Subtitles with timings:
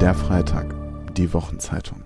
[0.00, 0.74] Der Freitag,
[1.14, 2.02] die Wochenzeitung.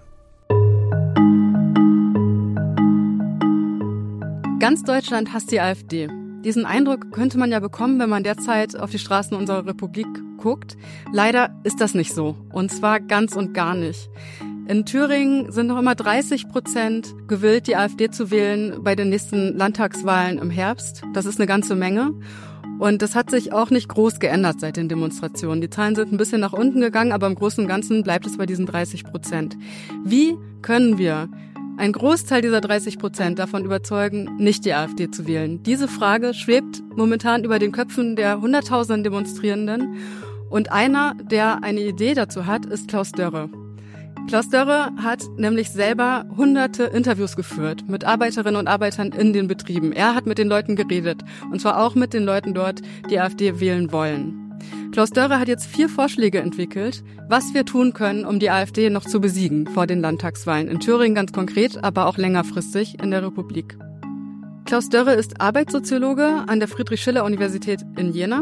[4.61, 6.09] Ganz Deutschland hasst die AfD.
[6.45, 10.07] Diesen Eindruck könnte man ja bekommen, wenn man derzeit auf die Straßen unserer Republik
[10.37, 10.77] guckt.
[11.13, 12.37] Leider ist das nicht so.
[12.53, 14.11] Und zwar ganz und gar nicht.
[14.69, 19.57] In Thüringen sind noch immer 30 Prozent gewillt, die AfD zu wählen bei den nächsten
[19.57, 21.03] Landtagswahlen im Herbst.
[21.15, 22.13] Das ist eine ganze Menge.
[22.79, 25.61] Und das hat sich auch nicht groß geändert seit den Demonstrationen.
[25.61, 28.37] Die Zahlen sind ein bisschen nach unten gegangen, aber im Großen und Ganzen bleibt es
[28.37, 29.57] bei diesen 30 Prozent.
[30.05, 31.29] Wie können wir
[31.77, 35.63] einen Großteil dieser 30 Prozent davon überzeugen, nicht die AfD zu wählen?
[35.63, 39.97] Diese Frage schwebt momentan über den Köpfen der Hunderttausenden Demonstrierenden.
[40.49, 43.51] Und einer, der eine Idee dazu hat, ist Klaus Dörre.
[44.29, 49.91] Klaus Dörre hat nämlich selber hunderte Interviews geführt mit Arbeiterinnen und Arbeitern in den Betrieben.
[49.91, 53.59] Er hat mit den Leuten geredet und zwar auch mit den Leuten dort, die AfD
[53.59, 54.61] wählen wollen.
[54.93, 59.07] Klaus Dörre hat jetzt vier Vorschläge entwickelt, was wir tun können, um die AfD noch
[59.07, 60.69] zu besiegen vor den Landtagswahlen.
[60.69, 63.79] In Thüringen ganz konkret, aber auch längerfristig in der Republik.
[64.67, 68.41] Klaus Dörre ist Arbeitssoziologe an der Friedrich-Schiller-Universität in Jena.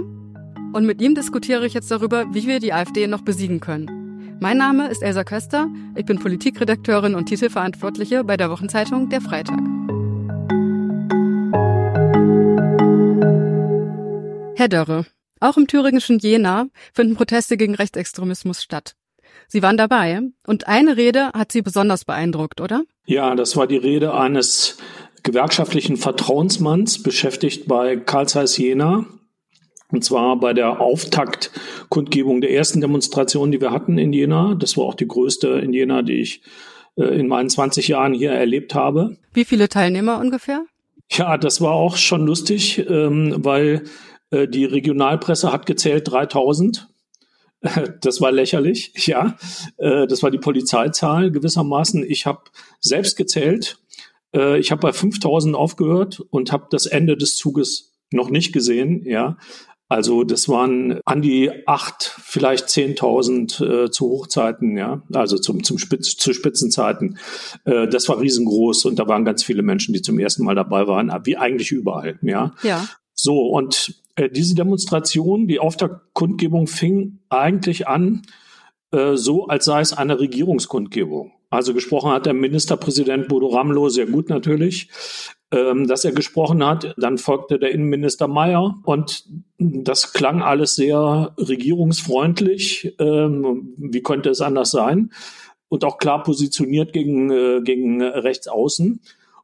[0.73, 4.06] Und mit ihm diskutiere ich jetzt darüber, wie wir die AfD noch besiegen können.
[4.39, 9.59] Mein Name ist Elsa Köster, ich bin Politikredakteurin und Titelverantwortliche bei der Wochenzeitung Der Freitag.
[14.57, 15.07] Herr Dörre,
[15.41, 18.95] auch im thüringischen Jena finden Proteste gegen Rechtsextremismus statt.
[19.49, 22.83] Sie waren dabei und eine Rede hat Sie besonders beeindruckt, oder?
[23.07, 24.77] Ja, das war die Rede eines
[25.23, 29.07] gewerkschaftlichen Vertrauensmanns, beschäftigt bei Karl Zeiss Jena.
[29.93, 34.55] Und zwar bei der Auftaktkundgebung der ersten Demonstration, die wir hatten in Jena.
[34.55, 36.43] Das war auch die größte in Jena, die ich
[36.97, 39.17] äh, in meinen 20 Jahren hier erlebt habe.
[39.33, 40.65] Wie viele Teilnehmer ungefähr?
[41.11, 43.85] Ja, das war auch schon lustig, ähm, weil
[44.31, 46.89] äh, die Regionalpresse hat gezählt 3000.
[48.01, 49.37] Das war lächerlich, ja.
[49.79, 52.05] Äh, das war die Polizeizahl gewissermaßen.
[52.09, 52.43] Ich habe
[52.81, 53.79] selbst gezählt.
[54.35, 59.05] Äh, ich habe bei 5000 aufgehört und habe das Ende des Zuges noch nicht gesehen,
[59.05, 59.37] ja.
[59.89, 65.79] Also das waren an die acht, vielleicht zehntausend äh, zu Hochzeiten, ja, also zum, zum
[65.79, 67.19] Spitz, zu Spitzenzeiten.
[67.65, 70.89] Äh, das war riesengroß und da waren ganz viele Menschen, die zum ersten Mal dabei
[70.89, 72.53] waren, wie eigentlich überall, ja.
[72.63, 72.89] Ja.
[73.15, 78.23] So, und äh, diese Demonstration, die Auftaktkundgebung fing eigentlich an,
[78.91, 81.33] äh, so als sei es eine Regierungskundgebung.
[81.49, 84.91] Also gesprochen hat der Ministerpräsident Bodo Ramlow sehr gut natürlich
[85.53, 86.95] ähm, dass er gesprochen hat.
[86.97, 89.25] Dann folgte der Innenminister Mayer und
[89.59, 92.95] das klang alles sehr regierungsfreundlich.
[92.99, 95.13] Ähm, wie könnte es anders sein?
[95.69, 99.01] Und auch klar positioniert gegen, äh, gegen Rechtsaußen.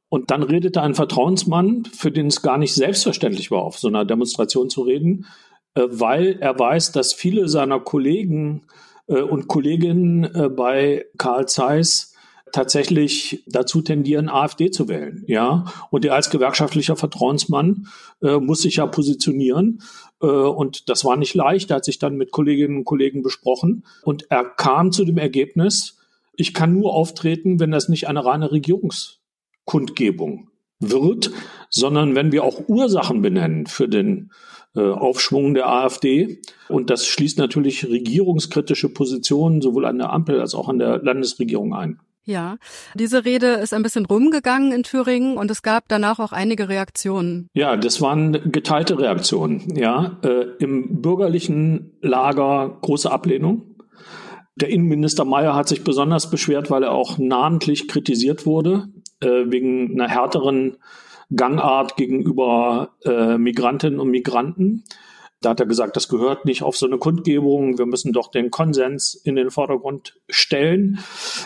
[0.09, 4.05] Und dann redete ein Vertrauensmann, für den es gar nicht selbstverständlich war, auf so einer
[4.05, 5.27] Demonstration zu reden,
[5.75, 8.67] äh, weil er weiß, dass viele seiner Kollegen
[9.07, 12.12] äh, und Kolleginnen äh, bei Karl Zeiss
[12.53, 15.25] tatsächlich dazu tendieren, AfD zu wählen.
[15.27, 17.89] Ja, und er als gewerkschaftlicher Vertrauensmann
[18.23, 19.83] äh, muss sich ja positionieren.
[20.21, 21.71] Äh, und das war nicht leicht.
[21.71, 25.99] Er hat sich dann mit Kolleginnen und Kollegen besprochen und er kam zu dem Ergebnis,
[26.35, 30.49] ich kann nur auftreten, wenn das nicht eine reine Regierungskundgebung
[30.81, 31.31] wird,
[31.69, 34.31] sondern wenn wir auch Ursachen benennen für den
[34.75, 36.41] äh, Aufschwung der AfD.
[36.69, 41.75] Und das schließt natürlich regierungskritische Positionen sowohl an der Ampel als auch an der Landesregierung
[41.75, 42.01] ein.
[42.25, 42.57] Ja,
[42.95, 47.49] diese Rede ist ein bisschen rumgegangen in Thüringen und es gab danach auch einige Reaktionen.
[47.53, 49.77] Ja, das waren geteilte Reaktionen.
[49.77, 53.77] Ja, äh, im bürgerlichen Lager große Ablehnung.
[54.55, 58.89] Der Innenminister Mayer hat sich besonders beschwert, weil er auch namentlich kritisiert wurde
[59.21, 60.77] äh, wegen einer härteren
[61.35, 64.85] Gangart gegenüber äh, Migrantinnen und Migranten.
[65.43, 67.77] Da hat er gesagt, das gehört nicht auf so eine Kundgebung.
[67.79, 71.01] Wir müssen doch den Konsens in den Vordergrund stellen.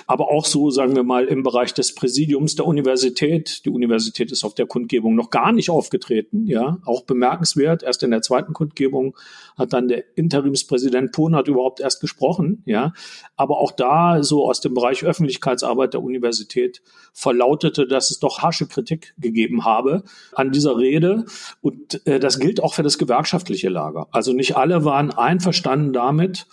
[0.07, 3.65] Aber auch so, sagen wir mal, im Bereich des Präsidiums der Universität.
[3.65, 6.47] Die Universität ist auf der Kundgebung noch gar nicht aufgetreten.
[6.47, 7.83] Ja, auch bemerkenswert.
[7.83, 9.17] Erst in der zweiten Kundgebung
[9.57, 12.63] hat dann der Interimspräsident Ponert überhaupt erst gesprochen.
[12.67, 12.93] Ja,
[13.37, 16.83] aber auch da, so aus dem Bereich Öffentlichkeitsarbeit der Universität,
[17.17, 20.05] verlautete, dass es doch harsche Kritik gegeben habe
[20.35, 21.25] an dieser Rede.
[21.63, 24.07] Und äh, das gilt auch für das gewerkschaftliche Lager.
[24.11, 26.47] Also nicht alle waren einverstanden damit,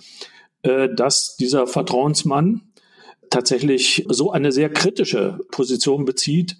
[0.61, 2.61] äh, dass dieser Vertrauensmann
[3.29, 6.55] tatsächlich so eine sehr kritische Position bezieht,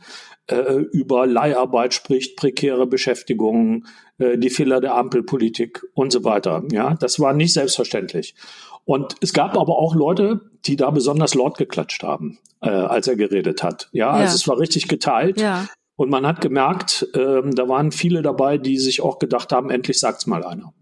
[0.47, 3.85] äh, über Leiharbeit spricht, prekäre Beschäftigung,
[4.17, 6.61] äh, die Fehler der Ampelpolitik und so weiter.
[6.73, 8.35] Ja, das war nicht selbstverständlich.
[8.83, 13.15] Und es gab aber auch Leute, die da besonders laut geklatscht haben, äh, als er
[13.15, 13.89] geredet hat.
[13.92, 14.24] Ja, also ja.
[14.24, 15.39] also es war richtig geteilt.
[15.39, 15.68] Ja.
[15.95, 20.00] Und man hat gemerkt, ähm, da waren viele dabei, die sich auch gedacht haben, endlich
[20.00, 20.74] sagt's mal einer.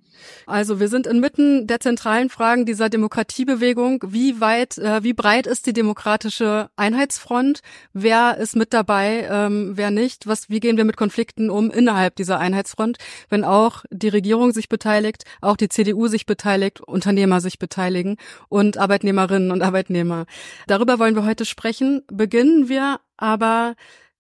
[0.46, 4.04] Also wir sind inmitten der zentralen Fragen dieser Demokratiebewegung.
[4.08, 7.62] Wie weit, äh, wie breit ist die demokratische Einheitsfront?
[7.94, 10.28] Wer ist mit dabei, ähm, wer nicht?
[10.28, 12.98] Was, wie gehen wir mit Konflikten um innerhalb dieser Einheitsfront,
[13.30, 18.18] wenn auch die Regierung sich beteiligt, auch die CDU sich beteiligt, Unternehmer sich beteiligen
[18.50, 20.26] und Arbeitnehmerinnen und Arbeitnehmer.
[20.68, 22.04] Darüber wollen wir heute sprechen.
[22.08, 23.76] Beginnen wir aber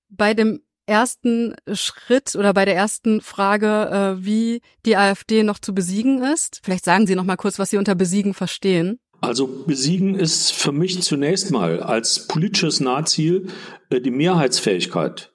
[0.09, 5.73] bei dem ersten Schritt oder bei der ersten Frage, äh, wie die AfD noch zu
[5.73, 6.59] besiegen ist.
[6.63, 8.99] Vielleicht sagen Sie noch mal kurz, was Sie unter besiegen verstehen.
[9.21, 13.47] Also besiegen ist für mich zunächst mal als politisches Nahziel
[13.89, 15.31] äh, die Mehrheitsfähigkeit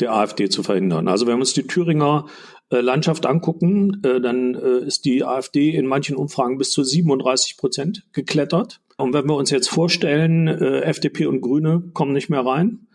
[0.00, 1.08] der AfD zu verhindern.
[1.08, 2.26] Also wenn wir uns die Thüringer
[2.70, 7.56] äh, Landschaft angucken, äh, dann äh, ist die AfD in manchen Umfragen bis zu 37
[7.56, 8.80] Prozent geklettert.
[8.96, 12.86] Und wenn wir uns jetzt vorstellen, äh, FDP und Grüne kommen nicht mehr rein,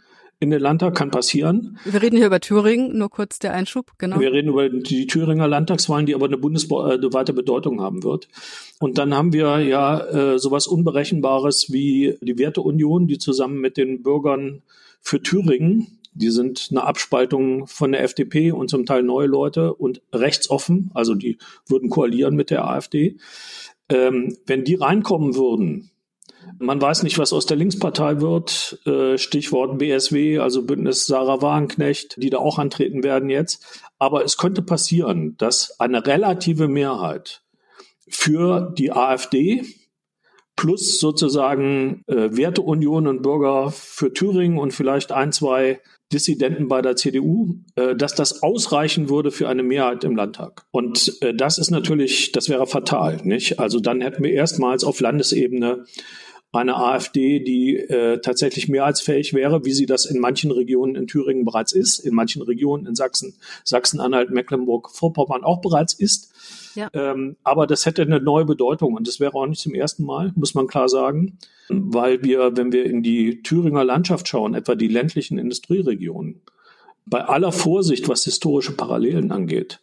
[0.42, 1.78] in den Landtag, kann passieren.
[1.86, 4.20] Wir reden hier über Thüringen, nur kurz der Einschub, genau.
[4.20, 8.28] Wir reden über die Thüringer Landtagswahlen, die aber eine bundesweite Bedeutung haben wird.
[8.80, 14.02] Und dann haben wir ja äh, sowas Unberechenbares wie die Werteunion, die zusammen mit den
[14.02, 14.64] Bürgern
[15.00, 20.02] für Thüringen, die sind eine Abspaltung von der FDP und zum Teil neue Leute und
[20.12, 21.38] rechtsoffen, also die
[21.68, 23.18] würden koalieren mit der AfD.
[23.90, 25.91] Ähm, wenn die reinkommen würden,
[26.60, 28.80] man weiß nicht, was aus der Linkspartei wird.
[28.86, 33.82] Äh, Stichwort BSW, also Bündnis Sarah Wagenknecht, die da auch antreten werden jetzt.
[34.00, 37.42] Aber es könnte passieren, dass eine relative Mehrheit
[38.08, 39.64] für die AfD
[40.56, 45.80] plus sozusagen äh, Werteunion und Bürger für Thüringen und vielleicht ein, zwei
[46.12, 50.66] Dissidenten bei der CDU, äh, dass das ausreichen würde für eine Mehrheit im Landtag.
[50.72, 53.60] Und das ist natürlich, das wäre fatal, nicht?
[53.60, 55.86] Also dann hätten wir erstmals auf Landesebene
[56.52, 61.46] eine AfD, die äh, tatsächlich mehrheitsfähig wäre, wie sie das in manchen Regionen in Thüringen
[61.46, 66.34] bereits ist, in manchen Regionen in Sachsen, Sachsen-Anhalt, Mecklenburg, Vorpommern auch bereits ist.
[66.76, 66.90] Ja.
[66.94, 70.34] Ähm, aber das hätte eine neue Bedeutung und das wäre auch nicht zum ersten Mal,
[70.36, 71.38] muss man klar sagen,
[71.70, 76.42] weil wir, wenn wir in die Thüringer Landschaft schauen, etwa die ländlichen Industrieregionen,
[77.06, 79.80] bei aller Vorsicht, was historische Parallelen angeht,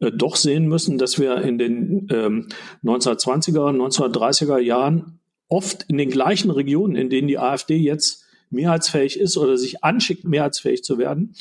[0.00, 2.48] äh, doch sehen müssen, dass wir in den ähm,
[2.84, 5.20] 1920er, 1930er Jahren
[5.52, 10.24] oft in den gleichen Regionen, in denen die AfD jetzt mehrheitsfähig ist oder sich anschickt,
[10.24, 11.34] mehrheitsfähig zu werden,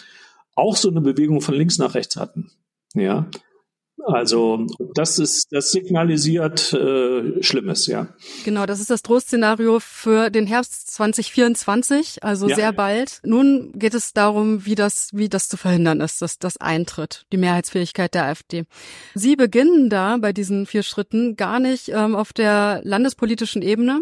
[0.54, 2.52] auch so eine Bewegung von links nach rechts hatten.
[2.94, 3.30] Ja,
[4.06, 8.08] also das ist, das signalisiert äh, Schlimmes, ja.
[8.44, 12.56] Genau, das ist das Drohszenario für den Herbst 2024, also ja.
[12.56, 13.20] sehr bald.
[13.24, 17.38] Nun geht es darum, wie das, wie das zu verhindern ist, dass das eintritt, die
[17.38, 18.64] Mehrheitsfähigkeit der AfD.
[19.14, 24.02] Sie beginnen da bei diesen vier Schritten gar nicht ähm, auf der landespolitischen Ebene,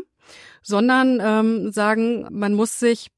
[0.61, 3.11] sondern ähm, sagen, man muss sich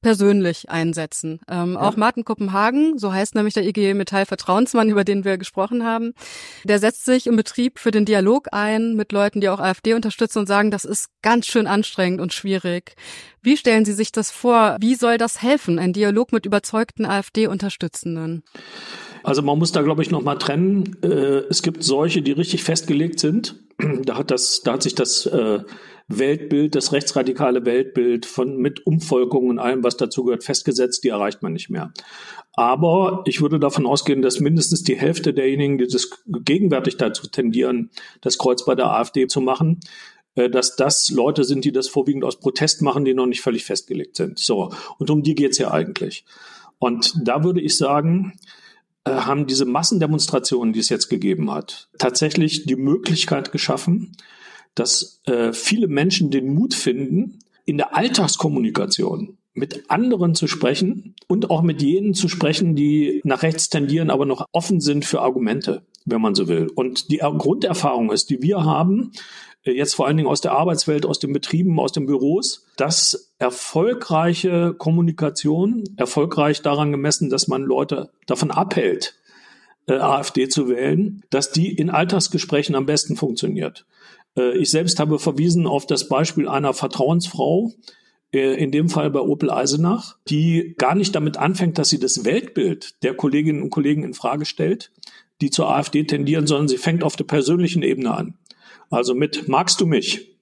[0.00, 1.40] persönlich einsetzen.
[1.48, 1.80] Ähm, ja.
[1.80, 6.12] Auch Martin Kopenhagen, so heißt nämlich der IG Metall Vertrauensmann, über den wir gesprochen haben,
[6.64, 10.40] der setzt sich im Betrieb für den Dialog ein mit Leuten, die auch AfD unterstützen
[10.40, 12.94] und sagen, das ist ganz schön anstrengend und schwierig.
[13.42, 14.76] Wie stellen Sie sich das vor?
[14.80, 18.42] Wie soll das helfen, ein Dialog mit überzeugten AfD-Unterstützenden?
[19.22, 20.96] Also man muss da, glaube ich, nochmal trennen.
[21.02, 23.56] Äh, es gibt solche, die richtig festgelegt sind.
[24.04, 25.60] Da hat das, da hat sich das äh,
[26.08, 31.42] Weltbild, das rechtsradikale Weltbild von mit Umvolkung und allem, was dazu gehört, festgesetzt, die erreicht
[31.42, 31.92] man nicht mehr.
[32.54, 37.90] Aber ich würde davon ausgehen, dass mindestens die Hälfte derjenigen, die das gegenwärtig dazu tendieren,
[38.20, 39.80] das Kreuz bei der AfD zu machen,
[40.34, 43.64] äh, dass das Leute sind, die das vorwiegend aus Protest machen, die noch nicht völlig
[43.64, 44.38] festgelegt sind.
[44.38, 46.24] So, und um die geht's ja eigentlich.
[46.78, 48.32] Und da würde ich sagen,
[49.04, 54.12] äh, haben diese Massendemonstrationen, die es jetzt gegeben hat, tatsächlich die Möglichkeit geschaffen,
[54.74, 61.50] dass äh, viele Menschen den Mut finden, in der Alltagskommunikation mit anderen zu sprechen und
[61.50, 65.82] auch mit jenen zu sprechen, die nach rechts tendieren, aber noch offen sind für Argumente,
[66.04, 66.68] wenn man so will.
[66.74, 69.12] Und die Grunderfahrung ist, die wir haben,
[69.64, 74.74] jetzt vor allen Dingen aus der Arbeitswelt, aus den Betrieben, aus den Büros, dass erfolgreiche
[74.76, 79.16] Kommunikation, erfolgreich daran gemessen, dass man Leute davon abhält,
[79.86, 83.86] äh, AfD zu wählen, dass die in Alltagsgesprächen am besten funktioniert.
[84.36, 87.72] Äh, ich selbst habe verwiesen auf das Beispiel einer Vertrauensfrau,
[88.32, 92.24] äh, in dem Fall bei Opel Eisenach, die gar nicht damit anfängt, dass sie das
[92.24, 94.92] Weltbild der Kolleginnen und Kollegen in Frage stellt,
[95.40, 98.34] die zur AfD tendieren, sondern sie fängt auf der persönlichen Ebene an.
[98.90, 100.36] Also mit magst du mich?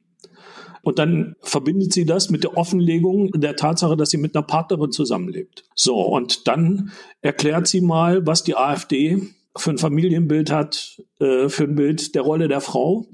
[0.83, 4.91] Und dann verbindet sie das mit der Offenlegung der Tatsache, dass sie mit einer Partnerin
[4.91, 5.65] zusammenlebt.
[5.75, 9.21] So, und dann erklärt sie mal, was die AfD
[9.57, 13.07] für ein Familienbild hat, äh, für ein Bild der Rolle der Frau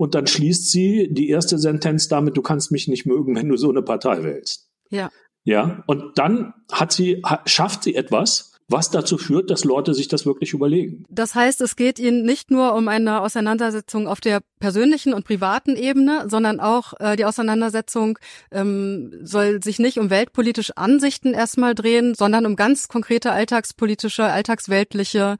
[0.00, 3.58] und dann schließt sie die erste Sentenz damit, du kannst mich nicht mögen, wenn du
[3.58, 4.70] so eine Partei wählst.
[4.88, 5.10] Ja.
[5.44, 5.82] Ja.
[5.86, 10.52] Und dann hat sie, schafft sie etwas, was dazu führt, dass Leute sich das wirklich
[10.52, 11.04] überlegen.
[11.10, 15.74] Das heißt, es geht Ihnen nicht nur um eine Auseinandersetzung auf der persönlichen und privaten
[15.74, 18.18] Ebene, sondern auch äh, die Auseinandersetzung
[18.52, 25.36] ähm, soll sich nicht um weltpolitische Ansichten erstmal drehen, sondern um ganz konkrete alltagspolitische, alltagsweltliche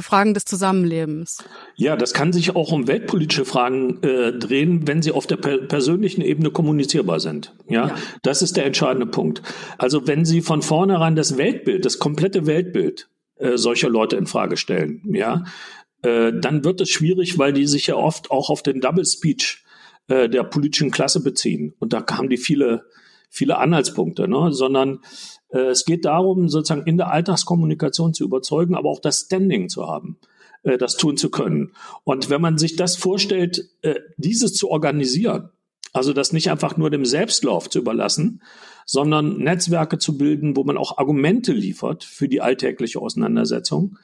[0.00, 1.44] Fragen des Zusammenlebens.
[1.76, 5.58] Ja, das kann sich auch um weltpolitische Fragen äh, drehen, wenn sie auf der per
[5.58, 7.54] persönlichen Ebene kommunizierbar sind.
[7.68, 7.88] Ja?
[7.88, 9.42] ja, das ist der entscheidende Punkt.
[9.78, 14.56] Also wenn Sie von vornherein das Weltbild, das komplette Weltbild äh, solcher Leute in Frage
[14.56, 15.44] stellen, ja,
[16.02, 19.64] äh, dann wird es schwierig, weil die sich ja oft auch auf den Double Speech
[20.08, 21.74] äh, der politischen Klasse beziehen.
[21.78, 22.84] Und da haben die viele,
[23.28, 24.52] viele Anhaltspunkte, ne?
[24.52, 24.98] sondern äh,
[25.58, 30.18] es geht darum, sozusagen in der Alltagskommunikation zu überzeugen, aber auch das Standing zu haben,
[30.62, 31.72] äh, das tun zu können.
[32.04, 35.50] Und wenn man sich das vorstellt, äh, dieses zu organisieren,
[35.92, 38.42] also das nicht einfach nur dem Selbstlauf zu überlassen,
[38.86, 43.98] sondern Netzwerke zu bilden, wo man auch Argumente liefert für die alltägliche Auseinandersetzung,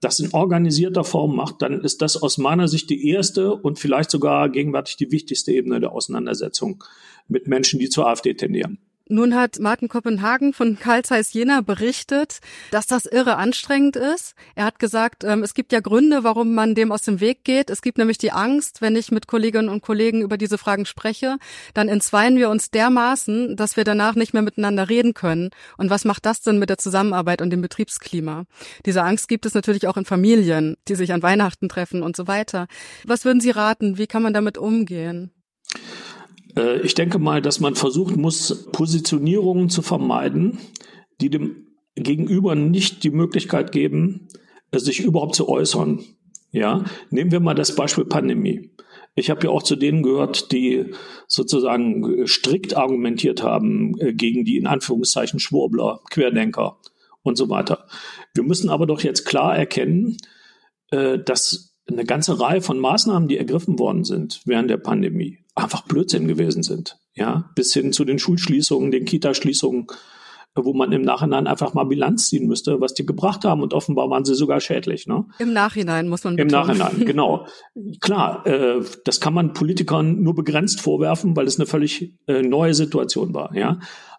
[0.00, 4.10] das in organisierter Form macht, dann ist das aus meiner Sicht die erste und vielleicht
[4.10, 6.84] sogar gegenwärtig die wichtigste Ebene der Auseinandersetzung
[7.28, 8.78] mit Menschen, die zur AfD tendieren.
[9.12, 12.38] Nun hat Martin Kopenhagen von Karl Zeiss Jena berichtet,
[12.70, 14.36] dass das irre anstrengend ist.
[14.54, 17.70] Er hat gesagt, ähm, es gibt ja Gründe, warum man dem aus dem Weg geht.
[17.70, 21.38] Es gibt nämlich die Angst, wenn ich mit Kolleginnen und Kollegen über diese Fragen spreche,
[21.74, 25.50] dann entzweien wir uns dermaßen, dass wir danach nicht mehr miteinander reden können.
[25.76, 28.44] Und was macht das denn mit der Zusammenarbeit und dem Betriebsklima?
[28.86, 32.28] Diese Angst gibt es natürlich auch in Familien, die sich an Weihnachten treffen und so
[32.28, 32.68] weiter.
[33.04, 33.98] Was würden Sie raten?
[33.98, 35.32] Wie kann man damit umgehen?
[36.56, 40.58] Äh, ich denke mal, dass man versucht muss, Positionierungen zu vermeiden,
[41.20, 41.66] die dem
[41.96, 44.28] Gegenüber nicht die Möglichkeit geben,
[44.72, 46.04] sich überhaupt zu äußern.
[46.52, 48.70] Ja, nehmen wir mal das Beispiel Pandemie.
[49.14, 50.86] Ich habe ja auch zu denen gehört, die
[51.26, 56.78] sozusagen strikt argumentiert haben äh, gegen die in Anführungszeichen Schwurbler, Querdenker
[57.22, 57.86] und so weiter.
[58.34, 60.16] Wir müssen aber doch jetzt klar erkennen,
[60.90, 65.82] äh, dass eine ganze Reihe von Maßnahmen, die ergriffen worden sind während der Pandemie, einfach
[65.82, 66.98] Blödsinn gewesen sind.
[67.14, 69.86] Ja, bis hin zu den Schulschließungen, den Kitaschließungen,
[70.54, 73.62] wo man im Nachhinein einfach mal Bilanz ziehen müsste, was die gebracht haben.
[73.62, 75.06] Und offenbar waren sie sogar schädlich.
[75.06, 75.24] Ne?
[75.38, 76.38] Im Nachhinein muss man.
[76.38, 77.46] Im Nachhinein, genau.
[78.00, 82.74] Klar, äh, das kann man Politikern nur begrenzt vorwerfen, weil es eine völlig äh, neue
[82.74, 83.54] Situation war.
[83.56, 83.78] Ja,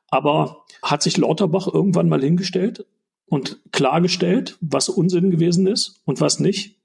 [0.10, 2.86] aber hat sich Lauterbach irgendwann mal hingestellt
[3.26, 6.81] und klargestellt, was Unsinn gewesen ist und was nicht?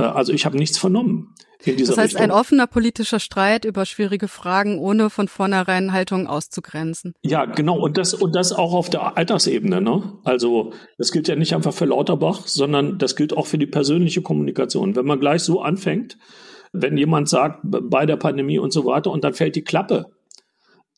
[0.00, 1.34] Äh, also ich habe nichts vernommen.
[1.64, 2.30] In dieser das heißt, Richtung.
[2.30, 7.12] ein offener politischer Streit über schwierige Fragen, ohne von vornherein Haltungen auszugrenzen.
[7.22, 7.78] Ja, genau.
[7.78, 9.82] Und das, und das auch auf der Alltagsebene.
[9.82, 10.14] Ne?
[10.24, 14.22] Also das gilt ja nicht einfach für Lauterbach, sondern das gilt auch für die persönliche
[14.22, 14.96] Kommunikation.
[14.96, 16.16] Wenn man gleich so anfängt,
[16.72, 20.06] wenn jemand sagt, bei der Pandemie und so weiter, und dann fällt die Klappe,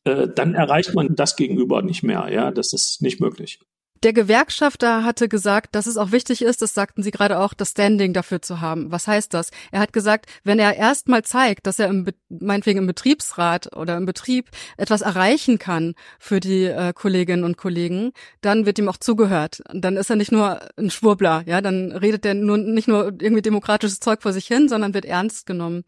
[0.04, 2.28] äh, dann erreicht man das Gegenüber nicht mehr.
[2.30, 3.58] Ja, das ist nicht möglich.
[4.02, 7.70] Der Gewerkschafter hatte gesagt, dass es auch wichtig ist, das sagten Sie gerade auch, das
[7.70, 8.90] Standing dafür zu haben.
[8.90, 9.50] Was heißt das?
[9.70, 14.04] Er hat gesagt, wenn er erstmal zeigt, dass er im, meinetwegen im Betriebsrat oder im
[14.04, 19.62] Betrieb etwas erreichen kann für die äh, Kolleginnen und Kollegen, dann wird ihm auch zugehört.
[19.72, 23.42] Dann ist er nicht nur ein Schwurbler, ja, dann redet er nur, nicht nur irgendwie
[23.42, 25.84] demokratisches Zeug vor sich hin, sondern wird ernst genommen.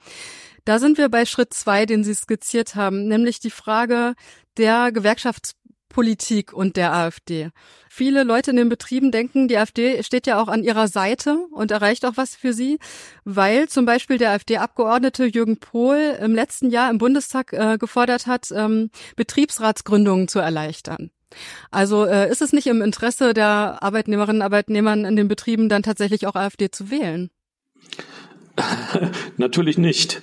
[0.64, 4.14] Da sind wir bei Schritt zwei, den Sie skizziert haben, nämlich die Frage
[4.56, 5.56] der Gewerkschafts
[5.94, 7.50] Politik und der AfD.
[7.88, 11.70] Viele Leute in den Betrieben denken, die AfD steht ja auch an ihrer Seite und
[11.70, 12.80] erreicht auch was für sie,
[13.24, 18.48] weil zum Beispiel der AfD-Abgeordnete Jürgen Pohl im letzten Jahr im Bundestag äh, gefordert hat,
[18.50, 21.12] ähm, Betriebsratsgründungen zu erleichtern.
[21.70, 25.84] Also äh, ist es nicht im Interesse der Arbeitnehmerinnen und Arbeitnehmern in den Betrieben dann
[25.84, 27.30] tatsächlich auch AfD zu wählen?
[29.36, 30.22] Natürlich nicht,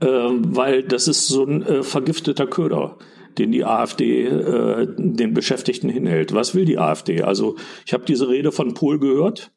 [0.00, 2.96] äh, weil das ist so ein äh, vergifteter Köder
[3.38, 6.34] den die AfD äh, den Beschäftigten hinhält.
[6.34, 7.22] Was will die AfD?
[7.22, 9.50] Also ich habe diese Rede von Pohl gehört.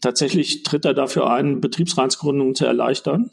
[0.00, 3.30] Tatsächlich tritt er dafür ein, Betriebsratsgründungen zu erleichtern.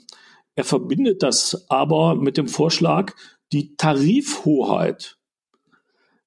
[0.56, 3.14] Er verbindet das aber mit dem Vorschlag,
[3.52, 5.18] die Tarifhoheit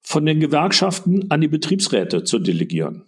[0.01, 3.05] von den Gewerkschaften an die Betriebsräte zu delegieren.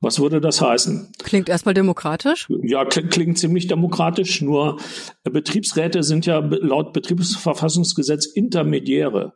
[0.00, 1.12] Was würde das heißen?
[1.22, 2.48] Klingt erstmal demokratisch.
[2.62, 4.42] Ja, klingt, klingt ziemlich demokratisch.
[4.42, 4.78] Nur
[5.22, 9.34] Betriebsräte sind ja laut Betriebsverfassungsgesetz Intermediäre.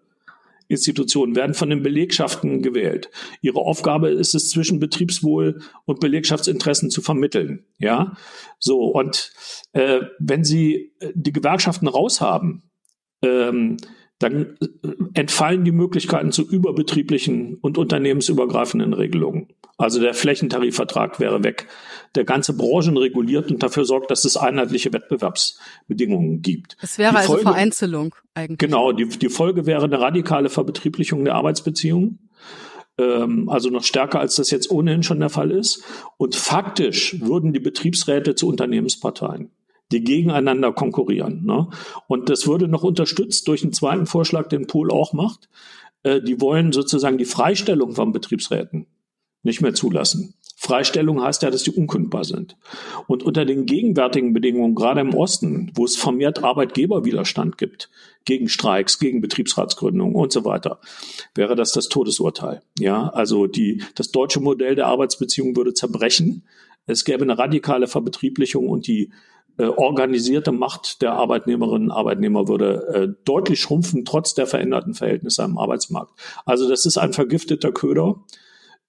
[0.69, 3.11] Institutionen werden von den Belegschaften gewählt.
[3.41, 7.65] Ihre Aufgabe ist es, zwischen Betriebswohl und Belegschaftsinteressen zu vermitteln.
[7.79, 8.17] Ja,
[8.59, 9.33] so und
[9.73, 12.71] äh, wenn Sie äh, die Gewerkschaften raushaben,
[13.23, 13.77] ähm,
[14.19, 19.49] dann äh, entfallen die Möglichkeiten zu überbetrieblichen und unternehmensübergreifenden Regelungen.
[19.79, 21.69] Also der Flächentarifvertrag wäre weg.
[22.15, 26.79] Der ganze Branchen reguliert und dafür sorgt, dass es einheitliche Wettbewerbsbedingungen gibt.
[26.81, 28.59] Es wäre die also Folge, Vereinzelung eigentlich.
[28.59, 32.31] Genau, die, die Folge wäre eine radikale Verbetrieblichung der Arbeitsbeziehungen.
[32.99, 35.85] ähm, also noch stärker, als das jetzt ohnehin schon der Fall ist.
[36.17, 39.51] Und faktisch würden die Betriebsräte zu Unternehmensparteien
[39.93, 41.45] die gegeneinander konkurrieren.
[41.45, 41.69] Ne?
[42.09, 45.49] Und das würde noch unterstützt durch einen zweiten Vorschlag, den Pool auch macht.
[46.03, 48.87] Äh, die wollen sozusagen die Freistellung von Betriebsräten
[49.43, 50.35] nicht mehr zulassen.
[50.59, 52.57] Freistellung heißt ja, dass die unkündbar sind.
[53.07, 57.91] Und unter den gegenwärtigen Bedingungen, gerade im Osten, wo es vermehrt Arbeitgeberwiderstand gibt,
[58.25, 60.81] gegen Streiks, gegen Betriebsratsgründungen und so weiter,
[61.35, 62.63] wäre das das Todesurteil.
[62.79, 66.43] Ja, also die, das deutsche Modell der Arbeitsbeziehung würde zerbrechen.
[66.87, 69.11] Es gäbe eine radikale Verbetrieblichung und die
[69.65, 75.59] organisierte Macht der Arbeitnehmerinnen und Arbeitnehmer würde äh, deutlich schrumpfen, trotz der veränderten Verhältnisse am
[75.59, 76.13] Arbeitsmarkt.
[76.45, 78.17] Also das ist ein vergifteter Köder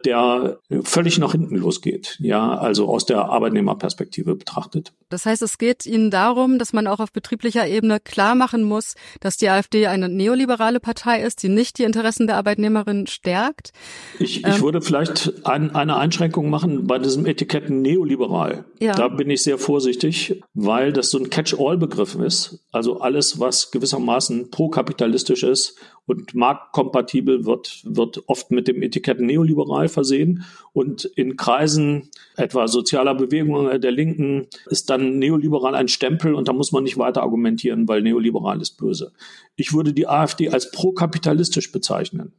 [0.05, 4.93] der völlig nach hinten losgeht, ja, also aus der Arbeitnehmerperspektive betrachtet.
[5.09, 8.93] Das heißt, es geht Ihnen darum, dass man auch auf betrieblicher Ebene klar machen muss,
[9.21, 13.71] dass die AfD eine neoliberale Partei ist, die nicht die Interessen der Arbeitnehmerinnen stärkt.
[14.19, 18.65] Ich, ich ähm, würde vielleicht ein, eine Einschränkung machen bei diesem Etiketten neoliberal.
[18.79, 18.93] Ja.
[18.93, 22.59] Da bin ich sehr vorsichtig, weil das so ein Catch-all-Begriff ist.
[22.71, 25.75] Also alles, was gewissermaßen prokapitalistisch ist
[26.07, 30.45] und marktkompatibel wird, wird oft mit dem Etikett neoliberal versehen.
[30.71, 36.53] Und in Kreisen etwa sozialer Bewegungen der Linken ist dann neoliberal ein Stempel und da
[36.53, 39.11] muss man nicht weiter argumentieren, weil neoliberal ist böse.
[39.57, 42.31] Ich würde die AfD als prokapitalistisch bezeichnen.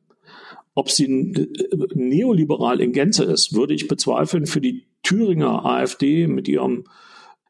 [0.74, 1.46] Ob sie
[1.94, 4.46] neoliberal in Gänze ist, würde ich bezweifeln.
[4.46, 6.84] Für die Thüringer AfD mit ihrem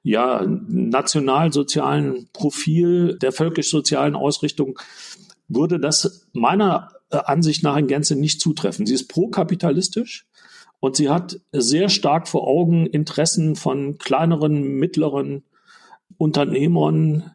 [0.02, 4.78] ja, nationalsozialen Profil, der völkisch-sozialen Ausrichtung,
[5.48, 8.86] würde das meiner äh, Ansicht nach in Gänze nicht zutreffen.
[8.86, 10.26] Sie ist prokapitalistisch
[10.80, 15.42] und sie hat sehr stark vor Augen Interessen von kleineren, mittleren
[16.16, 17.32] Unternehmern,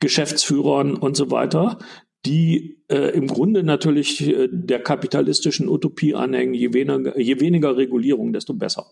[0.00, 1.78] Geschäftsführern und so weiter,
[2.26, 8.32] die äh, im Grunde natürlich äh, der kapitalistischen Utopie anhängen, je weniger, je weniger Regulierung,
[8.32, 8.86] desto besser.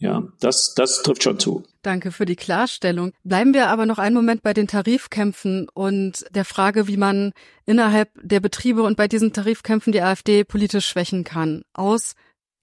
[0.00, 1.64] Ja, das, das trifft schon zu.
[1.82, 3.12] Danke für die Klarstellung.
[3.24, 7.32] Bleiben wir aber noch einen Moment bei den Tarifkämpfen und der Frage, wie man
[7.66, 11.62] innerhalb der Betriebe und bei diesen Tarifkämpfen die AfD politisch schwächen kann.
[11.72, 12.14] Aus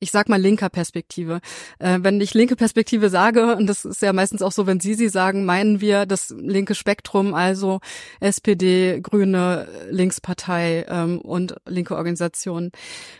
[0.06, 1.42] ich sag mal linker Perspektive.
[1.80, 4.94] Äh, wenn ich linke Perspektive sage, und das ist ja meistens auch so, wenn Sie
[4.94, 7.80] sie sagen, meinen wir das linke Spektrum, also
[8.20, 12.72] SPD, Grüne, Linkspartei ähm, und linke Organisationen.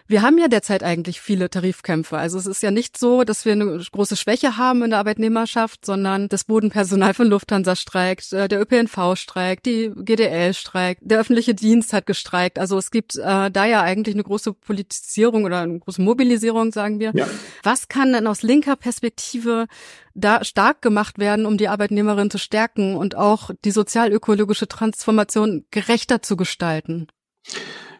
[0.06, 2.20] Wir haben ja derzeit eigentlich viele Tarifkämpfe.
[2.20, 5.88] Also es ist ja nicht so, dass wir eine große Schwäche haben in der Arbeitnehmerschaft,
[5.88, 11.56] sondern das Bodenpersonal von Lufthansa streikt, äh, der ÖPNV streikt, die GDL streikt, der öffentliche
[11.56, 12.60] Dienst hat gestreikt.
[12.60, 17.00] Also es gibt äh, da ja eigentlich eine große Politisierung oder eine große Mobilisierung sagen
[17.00, 17.12] wir.
[17.16, 17.28] Ja.
[17.64, 19.66] Was kann denn aus linker Perspektive
[20.14, 26.22] da stark gemacht werden, um die Arbeitnehmerin zu stärken und auch die sozialökologische Transformation gerechter
[26.22, 27.08] zu gestalten?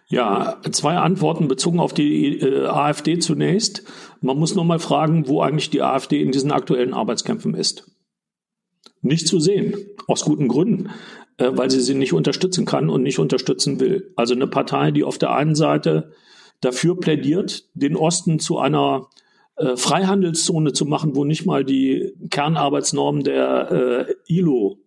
[0.08, 3.84] Ja, zwei Antworten bezogen auf die äh, AfD zunächst.
[4.22, 7.92] Man muss nur mal fragen, wo eigentlich die AfD in diesen aktuellen Arbeitskämpfen ist.
[9.02, 9.76] Nicht zu sehen,
[10.08, 10.92] aus guten Gründen,
[11.38, 14.14] äh, weil sie sie nicht unterstützen kann und nicht unterstützen will.
[14.16, 16.12] Also eine Partei, die auf der einen Seite
[16.62, 19.08] dafür plädiert, den Osten zu einer
[19.56, 24.80] äh, Freihandelszone zu machen, wo nicht mal die Kernarbeitsnormen der äh, ILO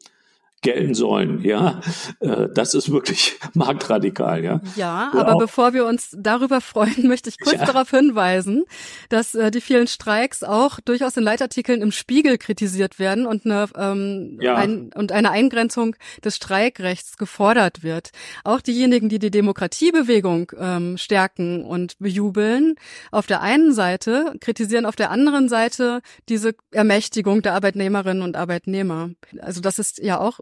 [0.63, 1.43] gelten sollen.
[1.43, 1.81] Ja,
[2.21, 4.45] äh, das ist wirklich marktradikal.
[4.45, 7.67] Ja, ja aber auch, bevor wir uns darüber freuen, möchte ich kurz ja.
[7.67, 8.65] darauf hinweisen,
[9.09, 13.69] dass äh, die vielen Streiks auch durchaus in Leitartikeln im Spiegel kritisiert werden und eine
[13.77, 14.57] ähm, ja.
[14.57, 18.11] ein, und eine Eingrenzung des Streikrechts gefordert wird.
[18.45, 22.75] Auch diejenigen, die die Demokratiebewegung ähm, stärken und bejubeln,
[23.13, 29.11] auf der einen Seite kritisieren auf der anderen Seite diese Ermächtigung der Arbeitnehmerinnen und Arbeitnehmer.
[29.41, 30.41] Also das ist ja auch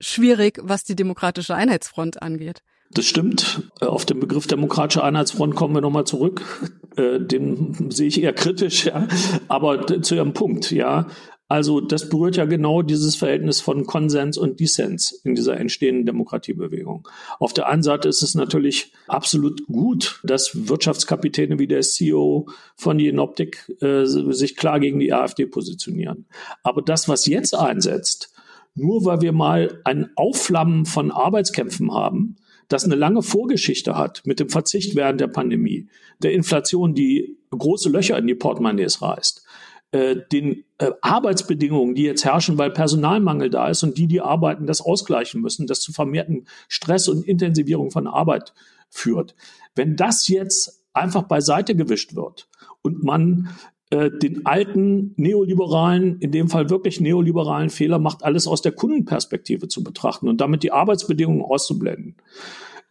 [0.00, 2.62] schwierig, was die demokratische Einheitsfront angeht.
[2.90, 3.70] Das stimmt.
[3.80, 6.70] Äh, auf den Begriff demokratische Einheitsfront kommen wir nochmal zurück.
[6.96, 9.06] Äh, den sehe ich eher kritisch, ja.
[9.48, 11.06] Aber zu Ihrem Punkt, ja.
[11.50, 17.08] Also das berührt ja genau dieses Verhältnis von Konsens und Dissens in dieser entstehenden Demokratiebewegung.
[17.38, 22.98] Auf der einen Seite ist es natürlich absolut gut, dass Wirtschaftskapitäne wie der CEO von
[22.98, 26.26] Jenoptik äh, sich klar gegen die AfD positionieren.
[26.62, 28.30] Aber das, was jetzt einsetzt,
[28.78, 32.36] nur weil wir mal ein Aufflammen von Arbeitskämpfen haben,
[32.68, 35.88] das eine lange Vorgeschichte hat mit dem Verzicht während der Pandemie,
[36.22, 39.44] der Inflation, die große Löcher in die Portemonnaies reißt,
[39.90, 44.66] äh, den äh, Arbeitsbedingungen, die jetzt herrschen, weil Personalmangel da ist und die, die arbeiten,
[44.66, 48.52] das ausgleichen müssen, das zu vermehrten Stress und Intensivierung von Arbeit
[48.90, 49.34] führt.
[49.74, 52.48] Wenn das jetzt einfach beiseite gewischt wird
[52.82, 53.48] und man
[53.90, 59.68] äh, den alten neoliberalen, in dem Fall wirklich neoliberalen Fehler macht, alles aus der Kundenperspektive
[59.68, 62.16] zu betrachten und damit die Arbeitsbedingungen auszublenden.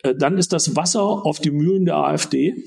[0.03, 2.63] Äh, dann ist das Wasser auf die Mühlen der AfD.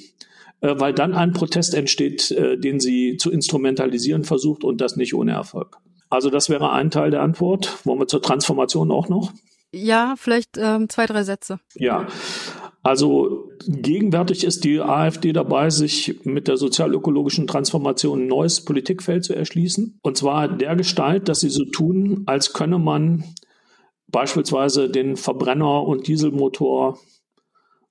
[0.62, 5.32] äh, weil dann ein Protest entsteht, den sie zu instrumentalisieren versucht und das nicht ohne
[5.32, 5.78] Erfolg.
[6.10, 7.78] Also das wäre ein Teil der Antwort.
[7.86, 9.32] Wollen wir zur Transformation auch noch?
[9.72, 11.60] Ja, vielleicht ähm, zwei, drei Sätze.
[11.76, 12.08] Ja,
[12.82, 19.34] also gegenwärtig ist die AfD dabei, sich mit der sozialökologischen Transformation ein neues Politikfeld zu
[19.34, 19.98] erschließen.
[20.02, 23.24] Und zwar der Gestalt, dass sie so tun, als könne man
[24.08, 26.98] beispielsweise den Verbrenner und Dieselmotor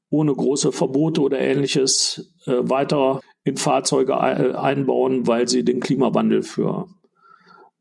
[0.09, 6.87] ohne große Verbote oder ähnliches äh, weiter in Fahrzeuge einbauen, weil sie den Klimawandel für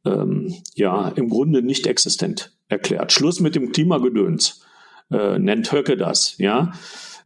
[0.05, 3.13] ähm, ja im Grunde nicht existent erklärt.
[3.13, 4.63] Schluss mit dem Klimagedöns
[5.11, 6.73] äh, nennt Höcke das, ja.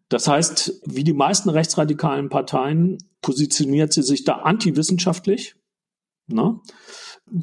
[0.08, 5.54] Das heißt, wie die meisten rechtsradikalen Parteien positioniert sie sich da antiwissenschaftlich,
[6.26, 6.60] ne?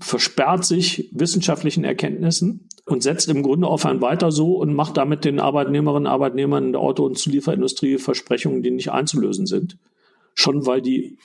[0.01, 5.25] versperrt sich wissenschaftlichen Erkenntnissen und setzt im Grunde auf ein Weiter so und macht damit
[5.25, 9.77] den Arbeitnehmerinnen und Arbeitnehmern in der Auto- und Zulieferindustrie Versprechungen, die nicht einzulösen sind.
[10.35, 11.17] Schon weil die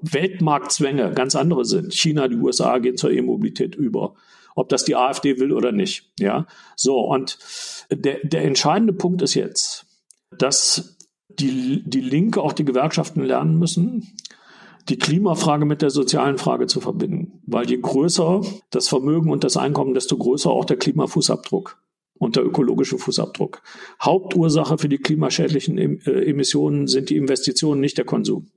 [0.00, 1.92] Weltmarktzwänge ganz andere sind.
[1.92, 4.14] China, die USA gehen zur E-Mobilität über
[4.54, 6.10] ob das die AfD will oder nicht.
[6.18, 7.38] Ja, so und
[7.96, 9.86] der, der entscheidende Punkt ist jetzt,
[10.38, 10.96] dass
[11.28, 14.12] die, die Linke, auch die Gewerkschaften lernen müssen,
[14.88, 17.40] die Klimafrage mit der sozialen Frage zu verbinden.
[17.46, 21.78] Weil je größer das Vermögen und das Einkommen, desto größer auch der Klimafußabdruck
[22.18, 23.62] und der ökologische Fußabdruck.
[24.00, 28.51] Hauptursache für die klimaschädlichen äh, Emissionen sind die Investitionen, nicht der Konsum.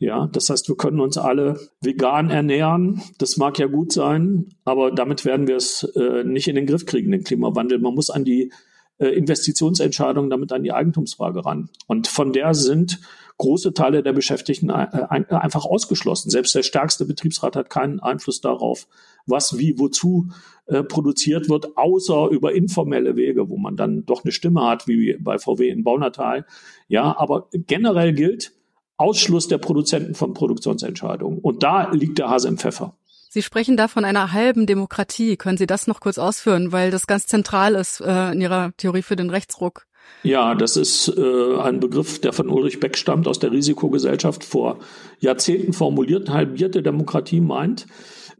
[0.00, 3.02] Ja, das heißt, wir können uns alle vegan ernähren.
[3.18, 6.86] Das mag ja gut sein, aber damit werden wir es äh, nicht in den Griff
[6.86, 7.78] kriegen, den Klimawandel.
[7.80, 8.50] Man muss an die
[8.96, 11.68] äh, Investitionsentscheidungen, damit an die Eigentumsfrage ran.
[11.86, 12.98] Und von der sind
[13.36, 16.30] große Teile der Beschäftigten äh, äh, einfach ausgeschlossen.
[16.30, 18.88] Selbst der stärkste Betriebsrat hat keinen Einfluss darauf,
[19.26, 20.28] was wie wozu
[20.64, 25.18] äh, produziert wird, außer über informelle Wege, wo man dann doch eine Stimme hat, wie
[25.20, 26.46] bei VW in Baunatal.
[26.88, 28.52] Ja, aber generell gilt,
[29.00, 31.38] Ausschluss der Produzenten von Produktionsentscheidungen.
[31.38, 32.94] Und da liegt der Hase im Pfeffer.
[33.30, 35.36] Sie sprechen da von einer halben Demokratie.
[35.36, 39.02] Können Sie das noch kurz ausführen, weil das ganz zentral ist äh, in Ihrer Theorie
[39.02, 39.86] für den Rechtsruck?
[40.22, 44.80] Ja, das ist äh, ein Begriff, der von Ulrich Beck stammt, aus der Risikogesellschaft vor
[45.20, 46.28] Jahrzehnten formuliert.
[46.28, 47.86] Halbierte Demokratie meint,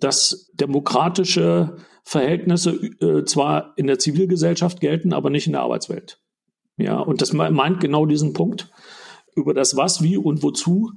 [0.00, 6.18] dass demokratische Verhältnisse äh, zwar in der Zivilgesellschaft gelten, aber nicht in der Arbeitswelt.
[6.76, 8.70] Ja, und das meint genau diesen Punkt
[9.34, 10.92] über das Was, Wie und Wozu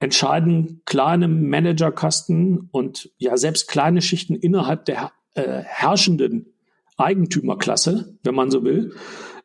[0.00, 6.54] entscheiden kleine Managerkasten und ja selbst kleine Schichten innerhalb der äh, herrschenden
[6.96, 8.94] Eigentümerklasse, wenn man so will.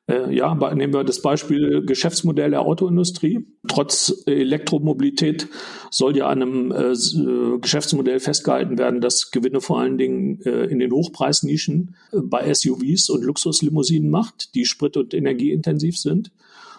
[0.09, 3.45] Äh, ja, nehmen wir das Beispiel Geschäftsmodell der Autoindustrie.
[3.67, 5.47] Trotz Elektromobilität
[5.91, 10.79] soll ja einem äh, äh Geschäftsmodell festgehalten werden, dass Gewinne vor allen Dingen äh, in
[10.79, 16.31] den Hochpreisnischen äh, bei SUVs und Luxuslimousinen macht, die sprit- und energieintensiv sind.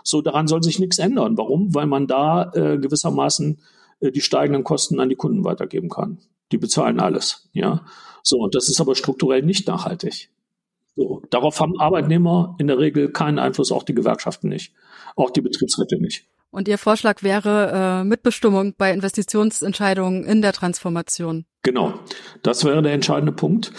[0.03, 1.37] So, daran soll sich nichts ändern.
[1.37, 1.75] Warum?
[1.75, 3.59] Weil man da äh, gewissermaßen
[4.01, 6.19] äh, die steigenden Kosten an die Kunden weitergeben kann.
[6.53, 7.49] Die bezahlen alles.
[7.53, 7.85] Ja.
[8.23, 10.31] So, das ist aber strukturell nicht nachhaltig.
[10.97, 14.73] So, darauf haben Arbeitnehmer in der Regel keinen Einfluss, auch die Gewerkschaften nicht,
[15.17, 16.27] auch die Betriebsräte nicht.
[16.51, 21.45] Und Ihr Vorschlag wäre äh, Mitbestimmung bei Investitionsentscheidungen in der Transformation.
[21.63, 21.95] Genau,
[22.43, 23.73] das wäre der entscheidende Punkt.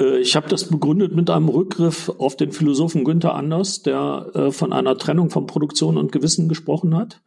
[0.00, 4.50] Äh, ich habe das begründet mit einem Rückgriff auf den Philosophen Günther Anders, der äh,
[4.50, 7.22] von einer Trennung von Produktion und Gewissen gesprochen hat.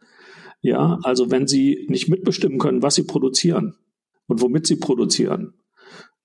[0.62, 3.76] Ja, also wenn Sie nicht mitbestimmen können, was Sie produzieren
[4.28, 5.56] und womit Sie produzieren,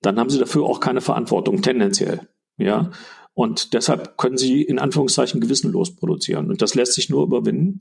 [0.01, 2.27] dann haben Sie dafür auch keine Verantwortung tendenziell.
[2.57, 2.91] Ja,
[3.33, 6.49] und deshalb können Sie in Anführungszeichen gewissenlos produzieren.
[6.49, 7.79] Und das lässt sich nur überwinden,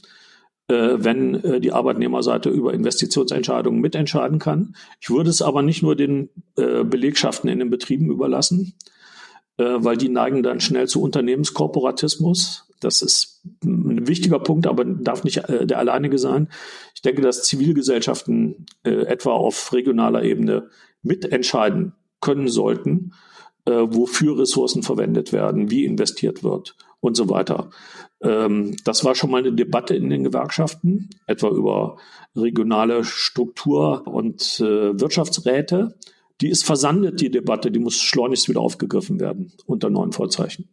[0.75, 4.77] wenn äh, die Arbeitnehmerseite über Investitionsentscheidungen mitentscheiden kann.
[5.01, 8.75] Ich würde es aber nicht nur den äh, Belegschaften in den Betrieben überlassen,
[9.61, 12.71] weil die neigen dann schnell zu Unternehmenskorporatismus.
[12.79, 16.49] Das ist ein wichtiger Punkt, aber darf nicht der alleinige sein.
[16.95, 20.69] Ich denke, dass Zivilgesellschaften etwa auf regionaler Ebene
[21.03, 23.15] mitentscheiden können sollten,
[23.65, 27.71] wofür Ressourcen verwendet werden, wie investiert wird und so weiter.
[28.23, 31.99] Ähm, das war schon mal eine Debatte in den Gewerkschaften, etwa über
[32.37, 35.97] regionale Struktur und äh, Wirtschaftsräte.
[36.41, 40.69] Die ist versandet, die Debatte, die muss schleunigst wieder aufgegriffen werden unter neuen Vorzeichen.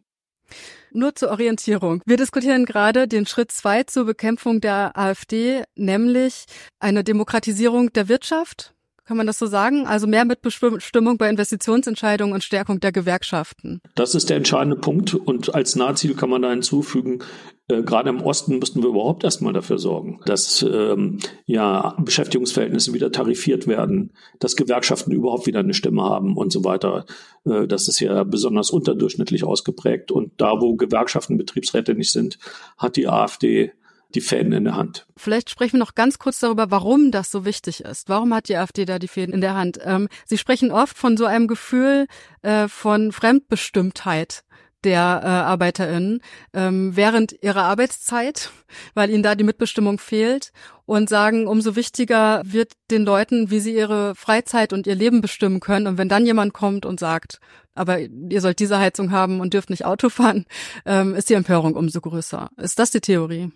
[0.92, 2.00] Nur zur Orientierung.
[2.06, 6.46] Wir diskutieren gerade den Schritt zwei zur Bekämpfung der AfD, nämlich
[6.78, 8.75] eine Demokratisierung der Wirtschaft
[9.06, 9.86] kann man das so sagen?
[9.86, 13.80] Also mehr Mitbestimmung bei Investitionsentscheidungen und Stärkung der Gewerkschaften.
[13.94, 15.14] Das ist der entscheidende Punkt.
[15.14, 17.20] Und als Nahziel kann man da hinzufügen,
[17.68, 23.12] äh, gerade im Osten müssten wir überhaupt erstmal dafür sorgen, dass ähm, ja Beschäftigungsverhältnisse wieder
[23.12, 27.06] tarifiert werden, dass Gewerkschaften überhaupt wieder eine Stimme haben und so weiter.
[27.44, 30.10] Äh, das ist ja besonders unterdurchschnittlich ausgeprägt.
[30.10, 32.38] Und da, wo Gewerkschaften, Betriebsräte nicht sind,
[32.76, 33.72] hat die AfD
[34.14, 35.06] die Fäden in der Hand.
[35.16, 38.08] Vielleicht sprechen wir noch ganz kurz darüber, warum das so wichtig ist.
[38.08, 39.78] Warum hat die AfD da die Fäden in der Hand?
[39.82, 42.06] Ähm, Sie sprechen oft von so einem Gefühl
[42.42, 44.44] äh, von Fremdbestimmtheit
[44.84, 46.20] der äh, ArbeiterInnen
[46.54, 48.50] ähm, während ihrer Arbeitszeit,
[48.94, 50.52] weil ihnen da die Mitbestimmung fehlt
[50.84, 55.60] und sagen, umso wichtiger wird den Leuten, wie sie ihre Freizeit und ihr Leben bestimmen
[55.60, 55.88] können.
[55.88, 57.40] Und wenn dann jemand kommt und sagt,
[57.74, 60.46] aber ihr sollt diese Heizung haben und dürft nicht Auto fahren,
[60.86, 62.50] ähm, ist die Empörung umso größer.
[62.56, 63.50] Ist das die Theorie?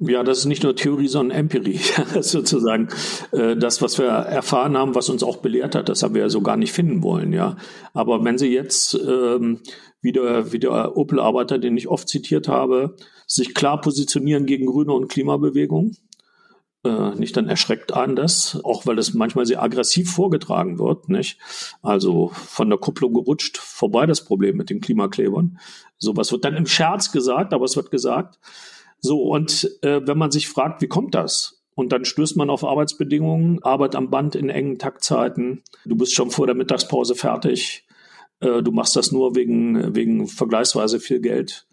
[0.00, 1.80] Ja, das ist nicht nur Theorie, sondern Empirie.
[2.20, 2.88] sozusagen
[3.32, 6.28] äh, das, was wir erfahren haben, was uns auch belehrt hat, das haben wir ja
[6.28, 7.32] so gar nicht finden wollen.
[7.32, 7.56] Ja,
[7.92, 9.60] aber wenn Sie jetzt ähm,
[10.00, 14.92] wie der, wie der Opel-Arbeiter, den ich oft zitiert habe, sich klar positionieren gegen Grüne
[14.92, 15.96] und Klimabewegung,
[16.84, 21.38] äh, nicht dann erschreckt an das, auch weil das manchmal sehr aggressiv vorgetragen wird, nicht?
[21.80, 25.58] Also von der Kupplung gerutscht, vorbei das Problem mit den Klimaklebern.
[25.96, 28.38] Sowas wird dann im Scherz gesagt, aber es wird gesagt.
[29.04, 31.62] So, und äh, wenn man sich fragt, wie kommt das?
[31.74, 35.62] Und dann stößt man auf Arbeitsbedingungen, Arbeit am Band in engen Taktzeiten.
[35.84, 37.86] Du bist schon vor der Mittagspause fertig.
[38.40, 41.66] Äh, du machst das nur wegen, wegen vergleichsweise viel Geld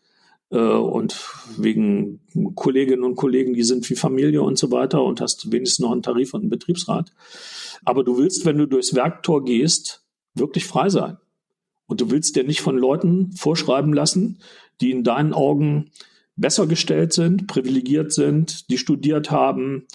[0.49, 1.25] äh, und
[1.57, 2.19] wegen
[2.55, 6.03] Kolleginnen und Kollegen, die sind wie Familie und so weiter und hast wenigstens noch einen
[6.03, 7.13] Tarif und einen Betriebsrat.
[7.85, 11.15] Aber du willst, wenn du durchs Werktor gehst, wirklich frei sein.
[11.85, 14.39] Und du willst dir nicht von Leuten vorschreiben lassen,
[14.81, 15.91] die in deinen Augen
[16.41, 19.85] besser gestellt sind, privilegiert sind, die studiert haben,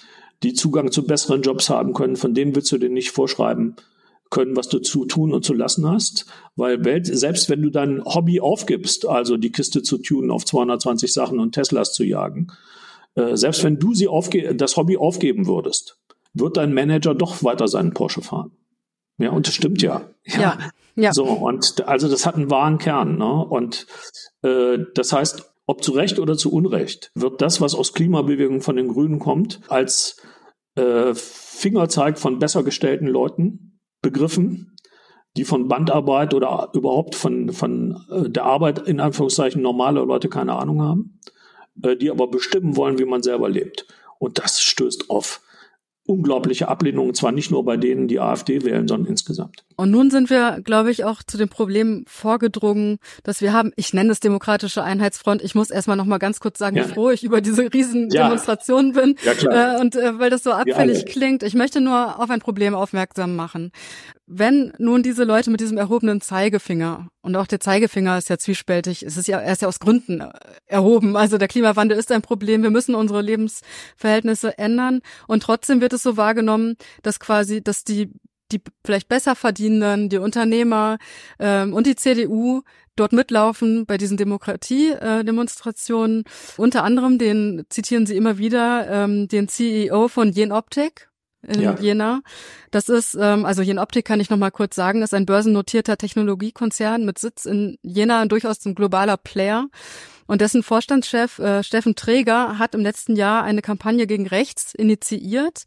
[0.43, 3.77] die Zugang zu besseren Jobs haben können, von denen willst du dir nicht vorschreiben
[4.31, 6.27] können, was du zu tun und zu lassen hast.
[6.57, 11.13] Weil Welt, selbst wenn du dein Hobby aufgibst, also die Kiste zu tunen auf 220
[11.13, 12.49] Sachen und Teslas zu jagen,
[13.15, 15.99] äh, selbst wenn du sie aufge das Hobby aufgeben würdest,
[16.35, 18.53] wird dein Manager doch weiter seinen Porsche fahren.
[19.19, 20.11] Ja, und das stimmt ja.
[20.27, 20.41] Ja.
[20.41, 20.59] ja.
[20.97, 21.13] ja.
[21.13, 23.17] So, und also das hat einen wahren Kern.
[23.17, 23.47] Ne?
[23.47, 23.87] Und
[24.43, 28.77] äh, das heißt, ob zu Recht oder zu Unrecht, wird das, was aus Klimabewegung von
[28.77, 30.17] den Grünen kommt, als
[30.77, 34.77] äh, Fingerzeig von besser gestellten Leuten begriffen,
[35.37, 40.55] die von Bandarbeit oder überhaupt von, von äh, der Arbeit in Anführungszeichen normale Leute keine
[40.55, 41.21] Ahnung haben,
[41.83, 43.87] äh, die aber bestimmen wollen, wie man selber lebt.
[44.19, 45.43] Und das stößt auf
[46.07, 49.65] unglaubliche Ablehnung, zwar nicht nur bei denen, die AfD wählen, sondern insgesamt.
[49.77, 53.93] Und nun sind wir, glaube ich, auch zu dem Problem vorgedrungen, dass wir haben, ich
[53.93, 55.43] nenne es demokratische Einheitsfront.
[55.43, 56.85] Ich muss erstmal noch mal ganz kurz sagen, ja.
[56.85, 58.25] wie froh ich über diese riesen ja.
[58.25, 59.17] Demonstrationen bin.
[59.25, 59.77] Ja, klar.
[59.77, 61.43] Äh, und äh, weil das so abfällig klingt.
[61.43, 63.73] Ich möchte nur auf ein Problem aufmerksam machen.
[64.29, 69.05] Wenn nun diese Leute mit diesem erhobenen Zeigefinger, und auch der Zeigefinger ist ja zwiespältig,
[69.05, 70.33] es ist ja, er ist ja aus Gründen äh,
[70.67, 75.93] erhoben, also der Klimawandel ist ein Problem, wir müssen unsere Lebensverhältnisse ändern und trotzdem wird
[75.93, 78.11] es so wahrgenommen, dass quasi, dass die
[78.53, 80.99] die vielleicht besser verdienenden, die Unternehmer
[81.39, 82.63] ähm, und die CDU
[82.95, 86.23] dort mitlaufen bei diesen Demokratie-Demonstrationen.
[86.57, 91.11] Unter anderem, den zitieren sie immer wieder, ähm, den CEO von Jenoptik,
[91.47, 91.77] in ja.
[91.79, 92.21] Jena.
[92.71, 97.05] Das ist, ähm, also Jenoptik kann ich noch mal kurz sagen, ist ein börsennotierter Technologiekonzern
[97.05, 99.69] mit Sitz in Jena, durchaus ein globaler Player.
[100.27, 105.65] Und dessen Vorstandschef äh, Steffen Träger hat im letzten Jahr eine Kampagne gegen rechts initiiert.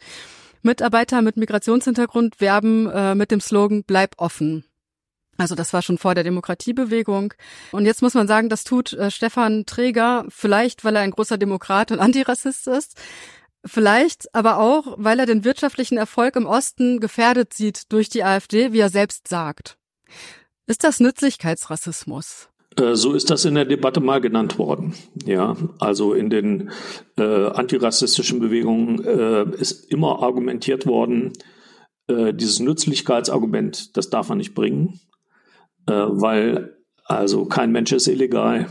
[0.61, 4.65] Mitarbeiter mit Migrationshintergrund werben äh, mit dem Slogan Bleib offen.
[5.37, 7.33] Also das war schon vor der Demokratiebewegung.
[7.71, 11.37] Und jetzt muss man sagen, das tut äh, Stefan Träger vielleicht, weil er ein großer
[11.37, 12.97] Demokrat und Antirassist ist.
[13.65, 18.71] Vielleicht aber auch, weil er den wirtschaftlichen Erfolg im Osten gefährdet sieht durch die AfD,
[18.71, 19.77] wie er selbst sagt.
[20.65, 22.49] Ist das Nützlichkeitsrassismus?
[22.77, 24.93] Äh, so ist das in der Debatte mal genannt worden.
[25.25, 26.71] Ja, also in den
[27.17, 31.33] äh, antirassistischen Bewegungen äh, ist immer argumentiert worden,
[32.07, 34.99] äh, dieses Nützlichkeitsargument, das darf man nicht bringen,
[35.87, 38.67] äh, weil also kein Mensch ist illegal,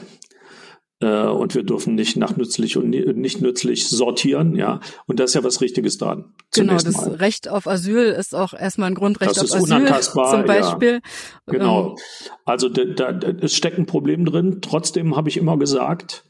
[1.06, 4.80] und wir dürfen nicht nach nützlich und nicht nützlich sortieren, ja.
[5.06, 6.34] Und das ist ja was Richtiges dran.
[6.54, 7.14] Genau, das Mal.
[7.14, 11.00] Recht auf Asyl ist auch erstmal ein Grundrecht das auf Asyl zum Beispiel.
[11.46, 11.90] Ja, genau.
[11.90, 11.96] Ähm,
[12.44, 14.58] also da, da, es steckt ein Problem drin.
[14.60, 16.24] Trotzdem habe ich immer gesagt,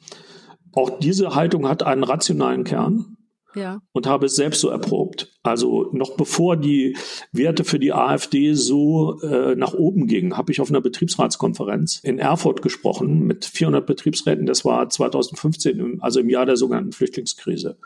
[0.75, 3.18] auch diese Haltung hat einen rationalen Kern
[3.59, 3.81] ja.
[3.93, 5.33] und habe es selbst so erprobt.
[5.43, 6.97] Also noch bevor die
[7.33, 12.19] Werte für die AfD so äh, nach oben gingen, habe ich auf einer Betriebsratskonferenz in
[12.19, 14.47] Erfurt gesprochen mit 400 Betriebsräten.
[14.47, 17.79] Das war 2015, also im Jahr der sogenannten Flüchtlingskrise.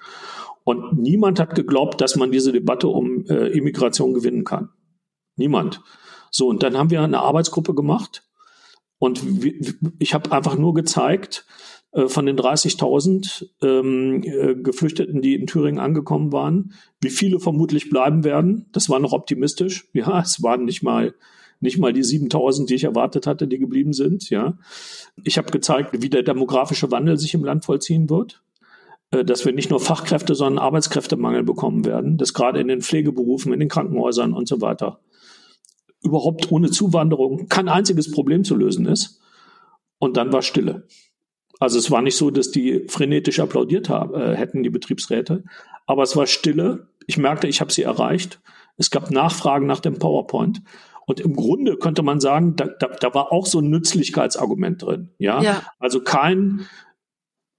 [0.64, 4.70] Und niemand hat geglaubt, dass man diese Debatte um äh, Immigration gewinnen kann.
[5.36, 5.80] Niemand.
[6.30, 8.24] So, und dann haben wir eine Arbeitsgruppe gemacht.
[8.98, 9.22] Und
[9.98, 11.44] ich habe einfach nur gezeigt,
[12.08, 18.24] von den 30.000 ähm, äh, Geflüchteten, die in Thüringen angekommen waren, wie viele vermutlich bleiben
[18.24, 18.66] werden.
[18.72, 19.88] Das war noch optimistisch.
[19.92, 21.14] Ja, es waren nicht mal
[21.60, 24.30] nicht mal die 7000, die ich erwartet hatte, die geblieben sind.
[24.30, 24.58] Ja,
[25.22, 28.42] ich habe gezeigt, wie der demografische Wandel sich im Land vollziehen wird.
[29.12, 33.52] äh, dass wir nicht nur Fachkräfte, sondern Arbeitskräftemangel bekommen werden, dass gerade in den Pflegeberufen,
[33.52, 35.00] in den Krankenhäusern und so weiter
[36.02, 39.20] überhaupt ohne Zuwanderung kein einziges Problem zu lösen ist.
[39.98, 40.86] Und dann war Stille.
[41.62, 45.44] Also es war nicht so, dass die frenetisch applaudiert haben, äh, hätten, die Betriebsräte,
[45.86, 46.88] aber es war Stille.
[47.06, 48.40] Ich merkte, ich habe sie erreicht.
[48.78, 50.60] Es gab Nachfragen nach dem PowerPoint.
[51.06, 55.10] Und im Grunde könnte man sagen, da, da, da war auch so ein Nützlichkeitsargument drin.
[55.18, 55.40] Ja?
[55.40, 55.62] ja.
[55.78, 56.66] Also kein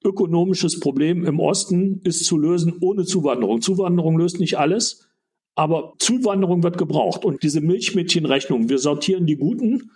[0.03, 3.61] ökonomisches Problem im Osten ist zu lösen ohne Zuwanderung.
[3.61, 5.07] Zuwanderung löst nicht alles,
[5.55, 7.23] aber Zuwanderung wird gebraucht.
[7.23, 9.91] Und diese Milchmädchenrechnung, wir sortieren die Guten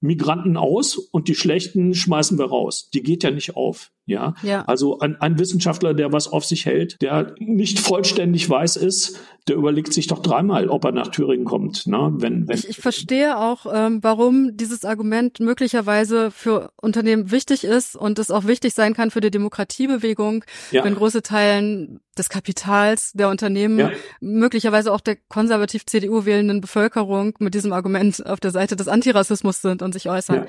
[0.00, 2.90] Migranten aus und die schlechten schmeißen wir raus.
[2.90, 3.92] Die geht ja nicht auf.
[4.10, 4.64] Ja, ja.
[4.66, 9.56] also ein, ein Wissenschaftler, der was auf sich hält, der nicht vollständig weiß ist, der
[9.56, 11.86] überlegt sich doch dreimal, ob er nach Thüringen kommt.
[11.86, 12.12] Ne?
[12.16, 17.96] Wenn, wenn ich, ich verstehe auch, ähm, warum dieses Argument möglicherweise für Unternehmen wichtig ist
[17.96, 20.84] und es auch wichtig sein kann für die Demokratiebewegung, ja.
[20.84, 23.90] wenn große Teilen des Kapitals der Unternehmen, ja.
[24.20, 29.62] möglicherweise auch der konservativ CDU wählenden Bevölkerung mit diesem Argument auf der Seite des Antirassismus
[29.62, 30.36] sind und sich äußern.
[30.36, 30.46] Ja.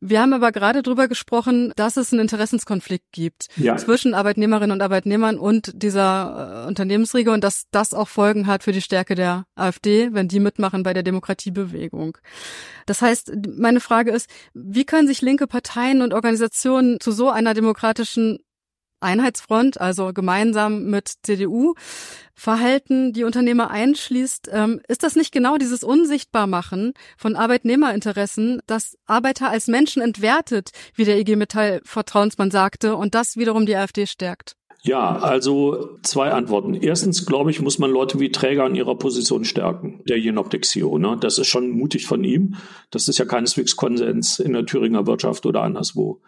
[0.00, 3.76] Wir haben aber gerade drüber gesprochen, dass es einen Interessenskonflikt gibt ja.
[3.76, 8.72] zwischen Arbeitnehmerinnen und Arbeitnehmern und dieser äh, Unternehmensriege und dass das auch Folgen hat für
[8.72, 12.16] die Stärke der AfD, wenn die mitmachen bei der Demokratiebewegung.
[12.86, 17.52] Das heißt, meine Frage ist, wie können sich linke Parteien und Organisationen zu so einer
[17.52, 18.38] demokratischen
[19.00, 21.74] Einheitsfront, also gemeinsam mit CDU,
[22.34, 24.48] Verhalten, die Unternehmer einschließt.
[24.52, 31.04] Ähm, ist das nicht genau dieses Unsichtbarmachen von Arbeitnehmerinteressen, das Arbeiter als Menschen entwertet, wie
[31.04, 34.56] der IG Metall Vertrauensmann sagte, und das wiederum die AfD stärkt?
[34.82, 36.74] Ja, also zwei Antworten.
[36.74, 40.00] Erstens, glaube ich, muss man Leute wie Träger in ihrer Position stärken.
[40.08, 41.18] Der Jenoptik CEO, ne?
[41.20, 42.56] Das ist schon mutig von ihm.
[42.90, 46.22] Das ist ja keineswegs Konsens in der Thüringer Wirtschaft oder anderswo.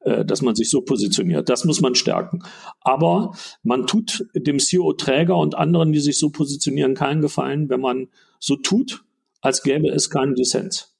[0.00, 1.48] Äh, dass man sich so positioniert.
[1.48, 2.44] Das muss man stärken.
[2.80, 3.32] Aber
[3.64, 8.08] man tut dem CEO-Träger und anderen, die sich so positionieren, keinen Gefallen, wenn man
[8.38, 9.04] so tut,
[9.40, 10.96] als gäbe es keinen Dissens.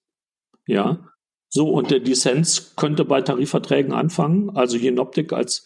[0.67, 1.09] Ja.
[1.49, 4.51] So, und der Dissens könnte bei Tarifverträgen anfangen.
[4.51, 5.65] Also Jenoptik als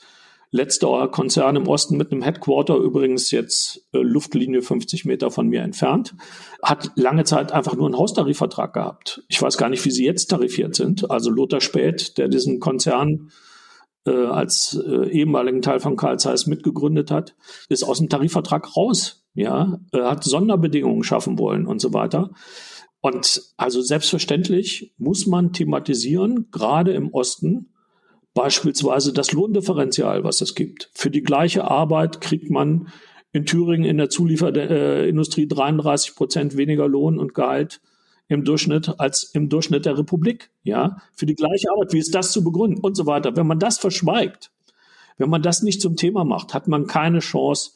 [0.53, 5.63] letzter Konzern im Osten mit einem Headquarter, übrigens jetzt äh, Luftlinie 50 Meter von mir
[5.63, 6.15] entfernt,
[6.63, 9.25] hat lange Zeit einfach nur einen Haustarifvertrag gehabt.
[9.29, 11.11] Ich weiß gar nicht, wie sie jetzt tarifiert sind.
[11.11, 13.31] Also Lothar Späth, der diesen Konzern
[14.07, 17.35] äh, als äh, ehemaligen Teil von Karl Zeiss mitgegründet hat,
[17.71, 19.25] ist aus dem Tarifvertrag raus.
[19.35, 22.31] Ja, er hat Sonderbedingungen schaffen wollen und so weiter.
[23.01, 27.72] Und also selbstverständlich muss man thematisieren, gerade im Osten,
[28.35, 30.91] Beispielsweise das Lohndifferenzial, was es gibt.
[30.95, 32.89] Für die gleiche Arbeit kriegt man
[33.33, 37.81] in Thüringen in der Zulieferindustrie 33 Prozent weniger Lohn und Gehalt
[38.29, 40.51] im Durchschnitt als im Durchschnitt der Republik.
[40.63, 41.93] Ja, für die gleiche Arbeit.
[41.93, 43.37] Wie ist das zu begründen und so weiter?
[43.37, 44.51] Wenn man das verschweigt,
[45.19, 47.73] wenn man das nicht zum Thema macht, hat man keine Chance,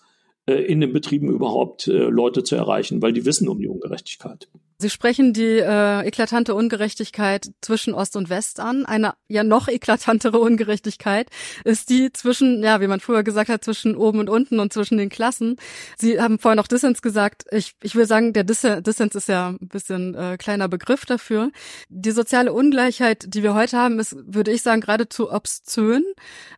[0.47, 4.49] äh, in den Betrieben überhaupt äh, Leute zu erreichen, weil die wissen um die Ungerechtigkeit.
[4.79, 8.85] Sie sprechen die äh, eklatante Ungerechtigkeit zwischen Ost und West an.
[8.85, 11.31] Eine ja noch eklatantere Ungerechtigkeit
[11.65, 14.99] ist die zwischen, ja, wie man früher gesagt hat, zwischen oben und unten und zwischen
[14.99, 15.57] den Klassen.
[15.97, 17.45] Sie haben vorhin auch Dissens gesagt.
[17.53, 21.51] Ich, ich würde sagen, der Dissens ist ja ein bisschen äh, kleiner Begriff dafür.
[21.89, 26.05] Die soziale Ungleichheit, die wir heute haben, ist, würde ich sagen, geradezu obszön.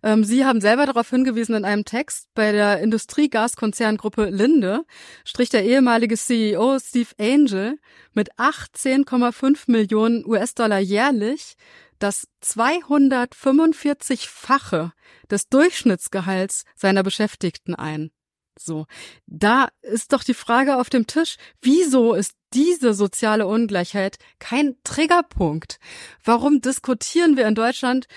[0.02, 4.85] Ähm, Sie haben selber darauf hingewiesen in einem Text, bei der Industriegaskonzerngruppe Linde
[5.24, 7.78] strich der ehemalige CEO Steve Angel
[8.18, 11.54] mit 18,5 Millionen US-Dollar jährlich
[12.00, 14.90] das 245-fache
[15.31, 18.11] des Durchschnittsgehalts seiner Beschäftigten ein.
[18.59, 18.87] So,
[19.26, 25.78] da ist doch die Frage auf dem Tisch, wieso ist diese soziale Ungleichheit kein Triggerpunkt?
[26.24, 28.09] Warum diskutieren wir in Deutschland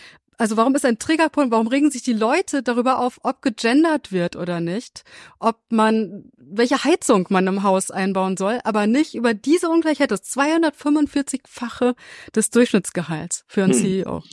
[0.42, 4.36] also warum ist ein Triggerpunkt, warum regen sich die Leute darüber auf, ob gegendert wird
[4.36, 5.04] oder nicht,
[5.38, 10.24] ob man, welche Heizung man im Haus einbauen soll, aber nicht über diese Ungleichheit, das
[10.36, 11.94] 245-fache
[12.36, 13.80] des Durchschnittsgehalts für einen hm.
[13.80, 14.24] CEO.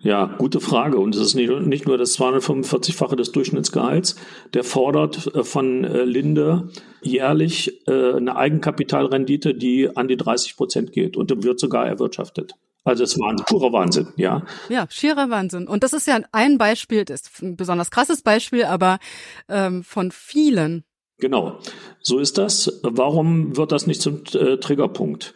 [0.00, 0.98] Ja, gute Frage.
[0.98, 4.16] Und es ist nicht, nicht nur das 245-fache des Durchschnittsgehalts.
[4.54, 6.70] Der fordert äh, von äh, Linde
[7.02, 12.54] jährlich äh, eine Eigenkapitalrendite, die an die 30 Prozent geht und wird sogar erwirtschaftet.
[12.86, 14.46] Also es war ein purer Wahnsinn, ja.
[14.68, 15.66] Ja, schierer Wahnsinn.
[15.66, 19.00] Und das ist ja ein Beispiel, das ist ein besonders krasses Beispiel, aber
[19.48, 20.84] ähm, von vielen.
[21.18, 21.58] Genau,
[22.00, 22.80] so ist das.
[22.84, 25.34] Warum wird das nicht zum äh, Triggerpunkt?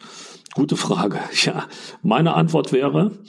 [0.53, 1.19] Gute Frage.
[1.43, 1.67] Ja,
[2.01, 3.19] meine Antwort wäre,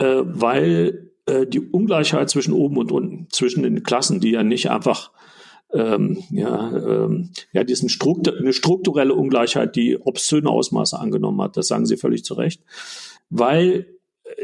[0.00, 4.68] äh, weil äh, die Ungleichheit zwischen oben und unten, zwischen den Klassen, die ja nicht
[4.68, 5.12] einfach
[5.72, 11.68] ähm, ja, ähm, ja, diesen Struktur, eine strukturelle Ungleichheit, die obszöne Ausmaße angenommen hat, das
[11.68, 12.60] sagen Sie völlig zu Recht
[13.30, 13.86] weil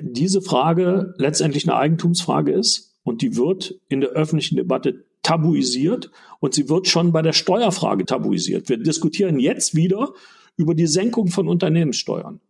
[0.01, 2.91] diese Frage letztendlich eine Eigentumsfrage ist.
[3.05, 8.05] und die wird in der öffentlichen Debatte tabuisiert und sie wird schon bei der Steuerfrage
[8.07, 8.69] tabuisiert.
[8.69, 10.13] Wir diskutieren jetzt wieder
[10.57, 12.41] über die Senkung von Unternehmenssteuern.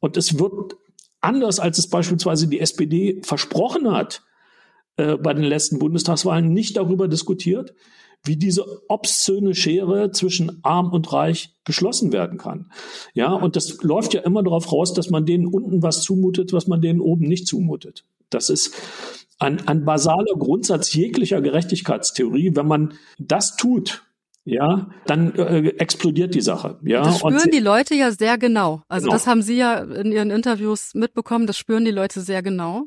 [0.00, 0.76] Und es wird
[1.22, 4.22] anders, als es beispielsweise die SPD versprochen hat,
[4.96, 7.74] äh, bei den letzten Bundestagswahlen nicht darüber diskutiert,
[8.24, 12.70] wie diese obszöne Schere zwischen arm und reich geschlossen werden kann.
[13.12, 16.66] Ja, und das läuft ja immer darauf raus, dass man denen unten was zumutet, was
[16.66, 18.04] man denen oben nicht zumutet.
[18.30, 18.74] Das ist
[19.38, 22.56] ein, ein basaler Grundsatz jeglicher Gerechtigkeitstheorie.
[22.56, 24.02] Wenn man das tut,
[24.44, 26.78] ja, dann äh, explodiert die Sache.
[26.82, 28.82] Ja, das spüren und die Leute ja sehr genau.
[28.88, 29.14] Also genau.
[29.14, 31.46] das haben Sie ja in Ihren Interviews mitbekommen.
[31.46, 32.84] Das spüren die Leute sehr genau.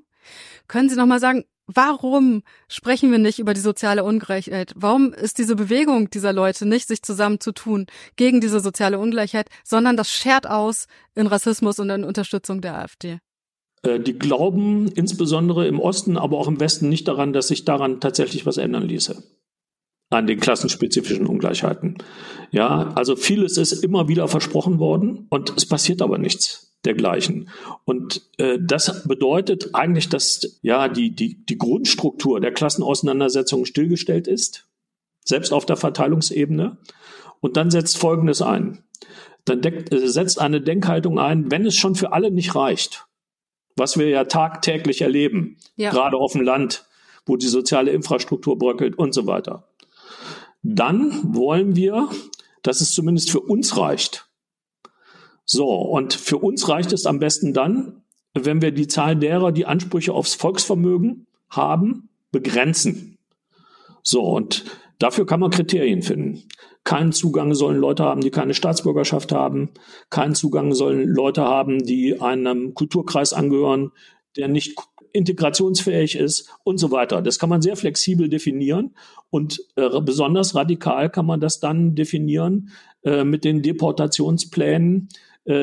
[0.67, 4.73] Können Sie noch mal sagen, warum sprechen wir nicht über die soziale Ungleichheit?
[4.75, 10.09] Warum ist diese Bewegung dieser Leute nicht, sich zusammenzutun gegen diese soziale Ungleichheit, sondern das
[10.09, 13.19] schert aus in Rassismus und in Unterstützung der AfD?
[13.83, 17.99] Äh, die glauben insbesondere im Osten, aber auch im Westen nicht daran, dass sich daran
[17.99, 19.21] tatsächlich was ändern ließe.
[20.09, 21.97] An den klassenspezifischen Ungleichheiten.
[22.51, 27.49] Ja, also vieles ist immer wieder versprochen worden und es passiert aber nichts dergleichen.
[27.85, 34.67] Und äh, das bedeutet eigentlich, dass ja die, die, die Grundstruktur der Klassenauseinandersetzung stillgestellt ist,
[35.23, 36.77] selbst auf der Verteilungsebene.
[37.39, 38.83] Und dann setzt Folgendes ein.
[39.45, 43.05] Dann deckt, äh, setzt eine Denkhaltung ein, wenn es schon für alle nicht reicht,
[43.75, 45.91] was wir ja tagtäglich erleben, ja.
[45.91, 46.85] gerade auf dem Land,
[47.25, 49.67] wo die soziale Infrastruktur bröckelt und so weiter.
[50.63, 52.09] Dann wollen wir,
[52.61, 54.26] dass es zumindest für uns reicht,
[55.49, 59.65] so, und für uns reicht es am besten dann, wenn wir die Zahl derer, die
[59.65, 63.17] Ansprüche aufs Volksvermögen haben, begrenzen.
[64.03, 64.65] So, und
[64.99, 66.43] dafür kann man Kriterien finden.
[66.83, 69.69] Keinen Zugang sollen Leute haben, die keine Staatsbürgerschaft haben.
[70.09, 73.91] Keinen Zugang sollen Leute haben, die einem Kulturkreis angehören,
[74.35, 74.77] der nicht
[75.13, 77.21] integrationsfähig ist und so weiter.
[77.21, 78.95] Das kann man sehr flexibel definieren
[79.29, 82.71] und äh, besonders radikal kann man das dann definieren
[83.03, 85.09] äh, mit den Deportationsplänen,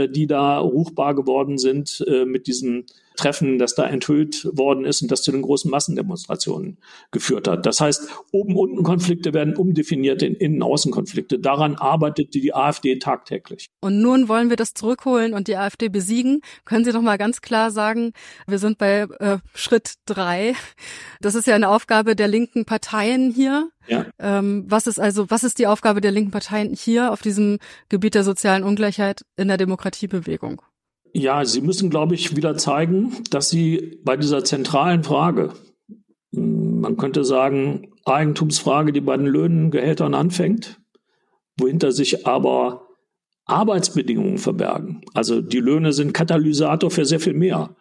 [0.09, 2.85] die da ruchbar geworden sind äh, mit diesem
[3.17, 6.79] Treffen, das da enthüllt worden ist und das zu den großen Massendemonstrationen
[7.12, 7.65] geführt hat.
[7.65, 11.39] Das heißt, Oben-Unten-Konflikte werden umdefiniert in Innen-Außen-Konflikte.
[11.39, 13.67] Daran arbeitet die AfD tagtäglich.
[13.81, 16.41] Und nun wollen wir das zurückholen und die AfD besiegen.
[16.65, 18.12] Können Sie noch mal ganz klar sagen,
[18.49, 20.55] wir sind bei äh, Schritt drei.
[21.21, 23.71] Das ist ja eine Aufgabe der linken Parteien hier.
[23.87, 24.07] Ja.
[24.19, 27.59] Ähm, was ist also, was ist die Aufgabe der linken Parteien hier auf diesem
[27.89, 30.62] Gebiet der sozialen Ungleichheit in der Demokratiebewegung?
[31.17, 35.53] Ja, Sie müssen, glaube ich, wieder zeigen, dass Sie bei dieser zentralen Frage,
[36.35, 40.81] hm, man könnte sagen, Eigentumsfrage, die bei den Löhnen, Gehältern anfängt,
[41.57, 42.89] wohinter sich aber
[43.47, 45.03] Arbeitsbedingungen verbergen.
[45.15, 47.77] Also die Löhne sind Katalysator für sehr viel mehr.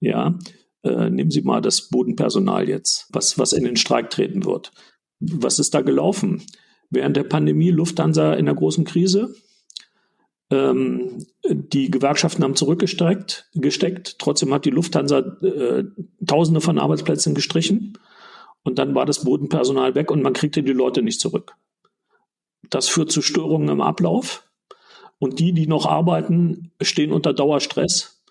[0.00, 0.38] Ja,
[0.82, 4.72] äh, nehmen Sie mal das Bodenpersonal jetzt, was, was in den Streik treten wird.
[5.20, 6.42] Was ist da gelaufen?
[6.88, 9.34] Während der Pandemie Lufthansa in der großen Krise,
[10.50, 14.18] ähm, die Gewerkschaften haben zurückgesteckt, gesteckt.
[14.18, 15.84] Trotzdem hat die Lufthansa äh,
[16.26, 17.98] Tausende von Arbeitsplätzen gestrichen.
[18.62, 21.54] Und dann war das Bodenpersonal weg und man kriegte die Leute nicht zurück.
[22.70, 24.44] Das führt zu Störungen im Ablauf.
[25.18, 28.22] Und die, die noch arbeiten, stehen unter Dauerstress.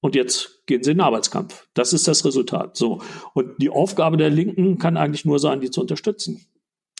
[0.00, 1.68] Und jetzt gehen sie in den Arbeitskampf.
[1.74, 2.76] Das ist das Resultat.
[2.76, 3.00] So.
[3.34, 6.46] Und die Aufgabe der Linken kann eigentlich nur sein, die zu unterstützen.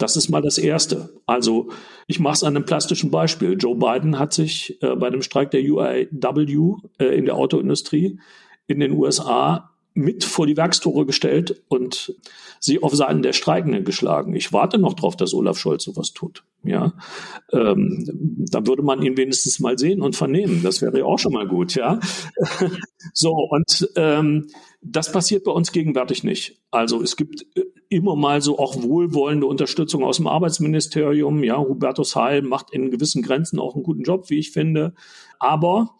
[0.00, 1.10] Das ist mal das Erste.
[1.26, 1.68] Also
[2.06, 3.56] ich mache es an einem plastischen Beispiel.
[3.58, 8.18] Joe Biden hat sich äh, bei dem Streik der UAW äh, in der Autoindustrie
[8.66, 12.14] in den USA mit vor die Werkstore gestellt und
[12.60, 14.34] sie auf Seiten der Streikenden geschlagen.
[14.34, 16.44] Ich warte noch drauf, dass Olaf Scholz sowas tut.
[16.62, 16.94] Ja,
[17.52, 20.62] ähm, da würde man ihn wenigstens mal sehen und vernehmen.
[20.62, 21.74] Das wäre auch schon mal gut.
[21.74, 22.00] Ja,
[23.12, 24.48] so und ähm,
[24.82, 26.60] das passiert bei uns gegenwärtig nicht.
[26.70, 31.44] Also es gibt äh, immer mal so auch wohlwollende Unterstützung aus dem Arbeitsministerium.
[31.44, 34.94] Ja, Hubertus Heil macht in gewissen Grenzen auch einen guten Job, wie ich finde.
[35.38, 35.96] Aber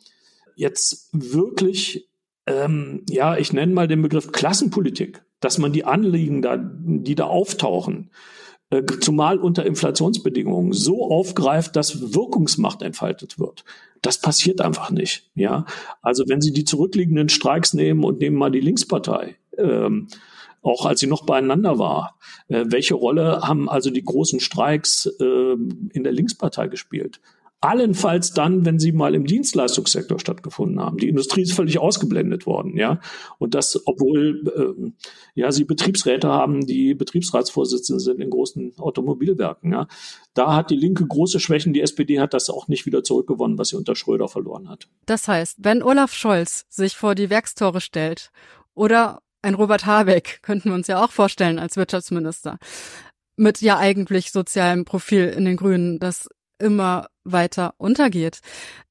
[0.57, 2.11] jetzt wirklich
[2.51, 7.24] ähm, ja, ich nenne mal den Begriff Klassenpolitik, dass man die Anliegen da, die da
[7.24, 8.11] auftauchen,
[8.70, 13.64] äh, zumal unter Inflationsbedingungen so aufgreift, dass Wirkungsmacht entfaltet wird.
[14.02, 15.28] Das passiert einfach nicht.
[15.34, 15.66] Ja,
[16.00, 20.08] also wenn Sie die zurückliegenden Streiks nehmen und nehmen mal die Linkspartei, ähm,
[20.62, 22.18] auch als sie noch beieinander war.
[22.48, 27.20] Äh, welche Rolle haben also die großen Streiks äh, in der Linkspartei gespielt?
[27.62, 30.96] Allenfalls dann, wenn sie mal im Dienstleistungssektor stattgefunden haben.
[30.96, 33.00] Die Industrie ist völlig ausgeblendet worden, ja.
[33.38, 34.92] Und das, obwohl äh,
[35.34, 39.88] ja sie Betriebsräte haben, die Betriebsratsvorsitzende sind in großen Automobilwerken, ja.
[40.32, 41.74] Da hat die Linke große Schwächen.
[41.74, 44.88] Die SPD hat das auch nicht wieder zurückgewonnen, was sie unter Schröder verloren hat.
[45.04, 48.30] Das heißt, wenn Olaf Scholz sich vor die Werkstore stellt
[48.74, 52.58] oder ein Robert Habeck könnten wir uns ja auch vorstellen als Wirtschaftsminister
[53.36, 56.28] mit ja eigentlich sozialem Profil in den Grünen, das
[56.61, 58.40] immer weiter untergeht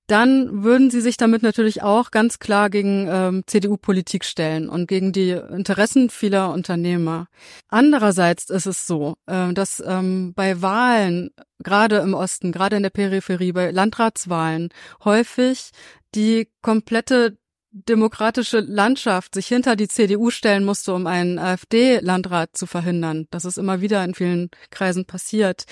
[0.10, 5.12] dann würden sie sich damit natürlich auch ganz klar gegen ähm, CDU-Politik stellen und gegen
[5.12, 7.28] die Interessen vieler Unternehmer.
[7.68, 12.90] Andererseits ist es so, äh, dass ähm, bei Wahlen, gerade im Osten, gerade in der
[12.90, 14.70] Peripherie, bei Landratswahlen
[15.04, 15.70] häufig
[16.16, 17.38] die komplette
[17.72, 23.28] demokratische Landschaft sich hinter die CDU stellen musste, um einen AfD-Landrat zu verhindern.
[23.32, 25.66] Das ist immer wieder in vielen Kreisen passiert.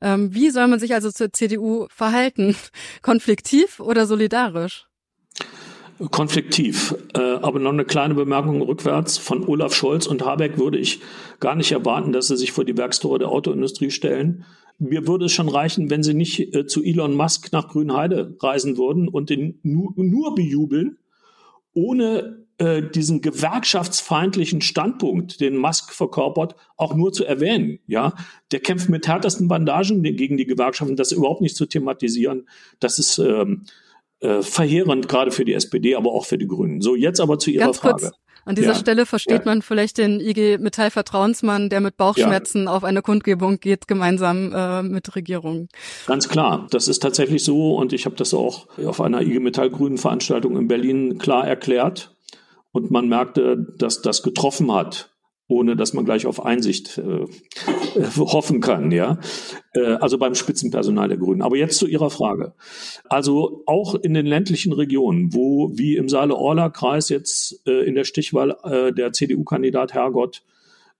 [0.00, 2.56] Ähm, wie soll man sich also zur CDU verhalten?
[3.02, 4.86] Konfliktiv oder solidarisch?
[6.10, 6.94] Konfliktiv.
[7.14, 9.18] Äh, aber noch eine kleine Bemerkung rückwärts.
[9.18, 11.00] Von Olaf Scholz und Habeck würde ich
[11.38, 14.44] gar nicht erwarten, dass sie sich vor die Werkstore der Autoindustrie stellen.
[14.78, 18.78] Mir würde es schon reichen, wenn sie nicht äh, zu Elon Musk nach Grünheide reisen
[18.78, 20.96] würden und den nur, nur bejubeln,
[21.74, 27.78] ohne äh, diesen gewerkschaftsfeindlichen Standpunkt, den Musk verkörpert, auch nur zu erwähnen.
[27.86, 28.14] Ja,
[28.52, 30.96] der kämpft mit härtesten Bandagen gegen die Gewerkschaften.
[30.96, 32.48] Das überhaupt nicht zu thematisieren,
[32.78, 33.64] das ist ähm,
[34.20, 36.80] äh, verheerend gerade für die SPD, aber auch für die Grünen.
[36.80, 38.02] So, jetzt aber zu Ihrer Ganz Frage.
[38.02, 38.21] Kurz.
[38.44, 38.74] An dieser ja.
[38.74, 39.44] Stelle versteht ja.
[39.44, 42.72] man vielleicht den IG Metall Vertrauensmann, der mit Bauchschmerzen ja.
[42.72, 45.68] auf eine Kundgebung geht, gemeinsam äh, mit Regierungen.
[46.06, 49.70] Ganz klar, das ist tatsächlich so und ich habe das auch auf einer IG Metall
[49.70, 52.14] Grünen Veranstaltung in Berlin klar erklärt
[52.72, 55.11] und man merkte, dass das getroffen hat
[55.52, 57.26] ohne dass man gleich auf Einsicht äh,
[58.16, 59.18] hoffen kann, ja.
[59.74, 61.42] Äh, also beim Spitzenpersonal der Grünen.
[61.42, 62.54] Aber jetzt zu Ihrer Frage.
[63.08, 68.56] Also auch in den ländlichen Regionen, wo wie im Saale-Orla-Kreis jetzt äh, in der Stichwahl
[68.64, 70.42] äh, der CDU-Kandidat Herrgott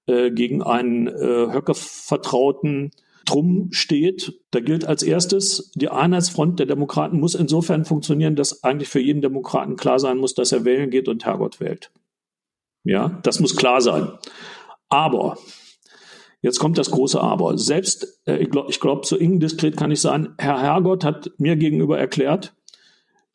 [0.07, 2.91] äh, gegen einen äh, Höcke-vertrauten
[3.25, 8.89] Drum steht, da gilt als erstes, die Einheitsfront der Demokraten muss insofern funktionieren, dass eigentlich
[8.89, 11.93] für jeden Demokraten klar sein muss, dass er wählen geht und Herrgott wählt.
[12.85, 14.09] Ja, das muss klar sein.
[14.89, 15.39] Aber,
[16.41, 17.57] jetzt kommt das große Aber.
[17.59, 21.99] Selbst, äh, ich glaube, glaub, so indiskret kann ich sagen, Herr Herrgott hat mir gegenüber
[21.99, 22.55] erklärt,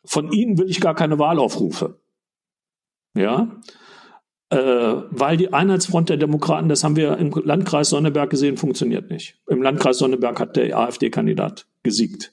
[0.03, 1.99] von Ihnen will ich gar keine Wahlaufrufe.
[3.15, 3.59] Ja,
[4.49, 4.57] äh,
[5.09, 9.37] weil die Einheitsfront der Demokraten, das haben wir im Landkreis Sonneberg gesehen, funktioniert nicht.
[9.47, 12.31] Im Landkreis Sonneberg hat der AfD-Kandidat gesiegt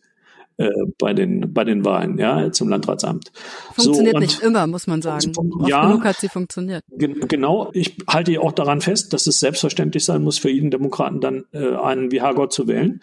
[0.57, 3.33] äh, bei den bei den Wahlen, ja, zum Landratsamt.
[3.75, 5.33] Funktioniert so, nicht immer, muss man sagen.
[5.37, 6.83] Oft ja, genug hat sie funktioniert.
[6.91, 10.71] Ge genau, ich halte ja auch daran fest, dass es selbstverständlich sein muss, für jeden
[10.71, 13.01] Demokraten dann äh, einen wie Herrgott zu wählen.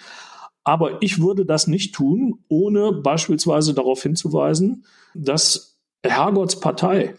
[0.63, 4.85] Aber ich würde das nicht tun, ohne beispielsweise darauf hinzuweisen,
[5.15, 7.15] dass Herrgotts Partei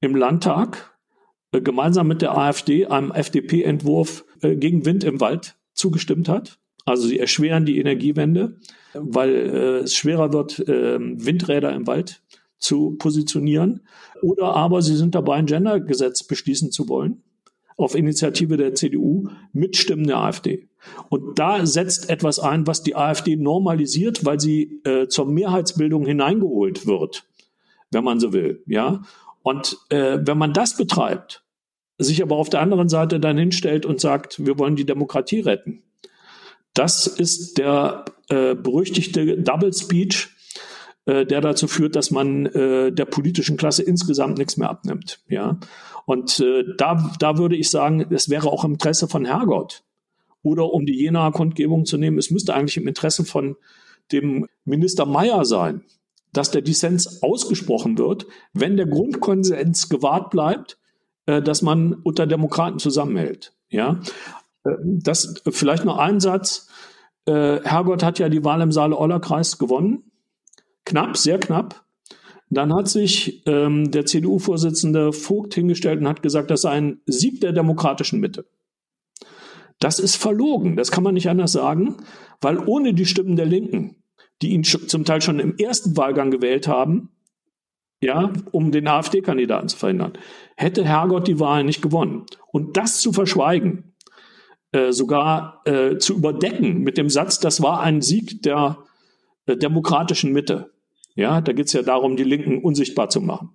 [0.00, 0.96] im Landtag
[1.52, 6.58] äh, gemeinsam mit der AfD einem FDP-Entwurf äh, gegen Wind im Wald zugestimmt hat.
[6.84, 8.56] Also sie erschweren die Energiewende
[8.94, 12.22] weil äh, es schwerer wird, äh, Windräder im Wald
[12.58, 13.82] zu positionieren.
[14.22, 17.22] Oder aber sie sind dabei, ein Gendergesetz beschließen zu wollen,
[17.76, 20.68] auf Initiative der CDU mit Stimmen der AfD.
[21.08, 26.86] Und da setzt etwas ein, was die AfD normalisiert, weil sie äh, zur Mehrheitsbildung hineingeholt
[26.86, 27.24] wird,
[27.90, 28.62] wenn man so will.
[28.66, 29.02] Ja.
[29.42, 31.42] Und äh, wenn man das betreibt,
[31.98, 35.82] sich aber auf der anderen Seite dann hinstellt und sagt, wir wollen die Demokratie retten,
[36.74, 40.28] das ist der äh, berüchtigte Double Speech,
[41.06, 45.20] äh, der dazu führt, dass man äh, der politischen Klasse insgesamt nichts mehr abnimmt.
[45.28, 45.58] Ja,
[46.06, 49.82] und äh, da, da würde ich sagen, es wäre auch im Interesse von Herrgott
[50.42, 53.56] oder um die Jenaer Kundgebung zu nehmen, es müsste eigentlich im Interesse von
[54.12, 55.82] dem Minister Meyer sein,
[56.32, 60.78] dass der Dissens ausgesprochen wird, wenn der Grundkonsens gewahrt bleibt,
[61.26, 63.52] äh, dass man unter Demokraten zusammenhält.
[63.70, 64.00] Ja,
[64.82, 66.68] das vielleicht noch ein Satz.
[67.26, 70.10] Äh, Herrgott hat ja die Wahl im Saale-Orla-Kreis gewonnen.
[70.84, 71.84] Knapp, sehr knapp.
[72.50, 77.40] Dann hat sich ähm, der CDU-Vorsitzende Vogt hingestellt und hat gesagt, das sei ein Sieg
[77.40, 78.46] der demokratischen Mitte.
[79.80, 81.96] Das ist verlogen, das kann man nicht anders sagen,
[82.40, 83.96] weil ohne die Stimmen der Linken,
[84.40, 87.10] die ihn zum Teil schon im ersten Wahlgang gewählt haben,
[88.00, 90.12] ja, um den AfD-Kandidaten zu verhindern,
[90.56, 92.26] hätte Herrgott die Wahl nicht gewonnen.
[92.52, 93.93] Und das zu verschweigen,
[94.74, 98.78] äh, sogar äh, zu überdecken mit dem Satz, das war ein Sieg der
[99.46, 100.72] äh, demokratischen Mitte.
[101.14, 103.50] Ja, da geht es ja darum, die Linken unsichtbar zu machen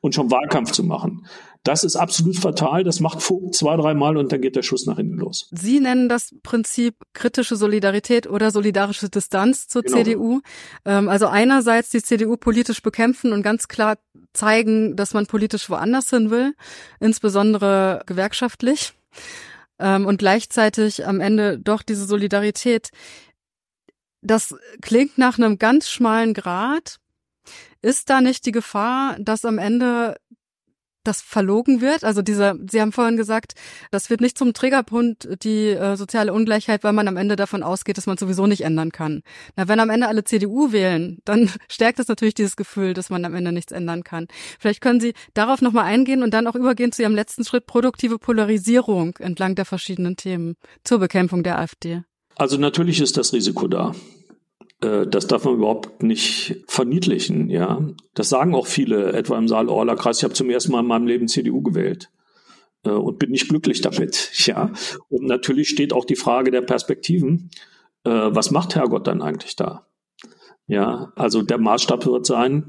[0.00, 1.26] und schon Wahlkampf zu machen.
[1.62, 2.82] Das ist absolut fatal.
[2.82, 5.48] Das macht Vogt zwei, dreimal und dann geht der Schuss nach hinten los.
[5.52, 9.98] Sie nennen das Prinzip kritische Solidarität oder solidarische Distanz zur genau.
[9.98, 10.40] CDU.
[10.84, 13.98] Ähm, also einerseits die CDU politisch bekämpfen und ganz klar
[14.32, 16.54] zeigen, dass man politisch woanders hin will,
[16.98, 18.94] insbesondere gewerkschaftlich
[19.78, 22.90] ähm, und gleichzeitig am Ende doch diese Solidarität.
[24.22, 26.96] Das klingt nach einem ganz schmalen Grad.
[27.82, 30.16] Ist da nicht die Gefahr, dass am Ende
[31.06, 32.04] das verlogen wird.
[32.04, 33.54] Also dieser, Sie haben vorhin gesagt,
[33.90, 37.96] das wird nicht zum Triggerpunkt die äh, soziale Ungleichheit, weil man am Ende davon ausgeht,
[37.98, 39.22] dass man sowieso nicht ändern kann.
[39.56, 43.24] Na, wenn am Ende alle CDU wählen, dann stärkt das natürlich dieses Gefühl, dass man
[43.24, 44.26] am Ende nichts ändern kann.
[44.58, 48.18] Vielleicht können Sie darauf nochmal eingehen und dann auch übergehen zu Ihrem letzten Schritt, produktive
[48.18, 52.02] Polarisierung entlang der verschiedenen Themen zur Bekämpfung der AfD.
[52.36, 53.94] Also natürlich ist das Risiko da.
[54.80, 57.86] Äh, das darf man überhaupt nicht verniedlichen, ja.
[58.14, 60.18] Das sagen auch viele, etwa im Saal-Orla-Kreis.
[60.18, 62.10] Ich habe zum ersten Mal in meinem Leben CDU gewählt
[62.84, 64.72] äh, und bin nicht glücklich damit, ja.
[65.08, 67.50] Und natürlich steht auch die Frage der Perspektiven.
[68.04, 69.86] Äh, was macht Herrgott dann eigentlich da?
[70.66, 72.66] Ja, also der Maßstab wird sein,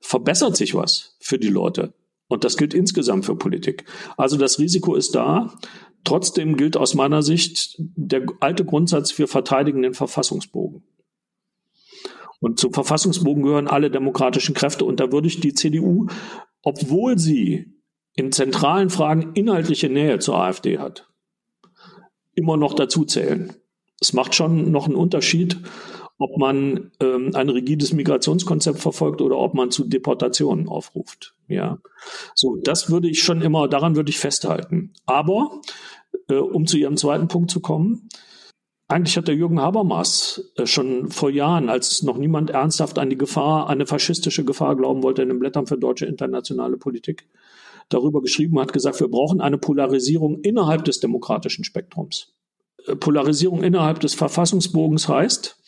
[0.00, 1.94] verbessert sich was für die Leute.
[2.28, 3.84] Und das gilt insgesamt für Politik.
[4.16, 5.54] Also das Risiko ist da.
[6.02, 10.82] Trotzdem gilt aus meiner Sicht der alte Grundsatz, wir verteidigen den Verfassungsbogen.
[12.40, 14.84] Und zum Verfassungsbogen gehören alle demokratischen Kräfte.
[14.84, 16.06] Und da würde ich die CDU,
[16.62, 17.72] obwohl sie
[18.14, 21.08] in zentralen Fragen inhaltliche Nähe zur AfD hat,
[22.34, 23.54] immer noch dazu zählen.
[24.00, 25.58] Es macht schon noch einen Unterschied,
[26.18, 31.34] ob man ähm, ein rigides Migrationskonzept verfolgt oder ob man zu Deportationen aufruft.
[31.48, 31.78] Ja,
[32.34, 34.92] so das würde ich schon immer, daran würde ich festhalten.
[35.04, 35.60] Aber
[36.28, 38.08] äh, um zu Ihrem zweiten Punkt zu kommen,
[38.88, 43.18] eigentlich hat der Jürgen Habermas äh, schon vor Jahren, als noch niemand ernsthaft an die
[43.18, 47.26] Gefahr, eine faschistische Gefahr glauben wollte, in den Blättern für deutsche internationale Politik
[47.88, 52.34] darüber geschrieben, hat gesagt, wir brauchen eine Polarisierung innerhalb des demokratischen Spektrums.
[52.86, 55.58] Äh, Polarisierung innerhalb des Verfassungsbogens heißt,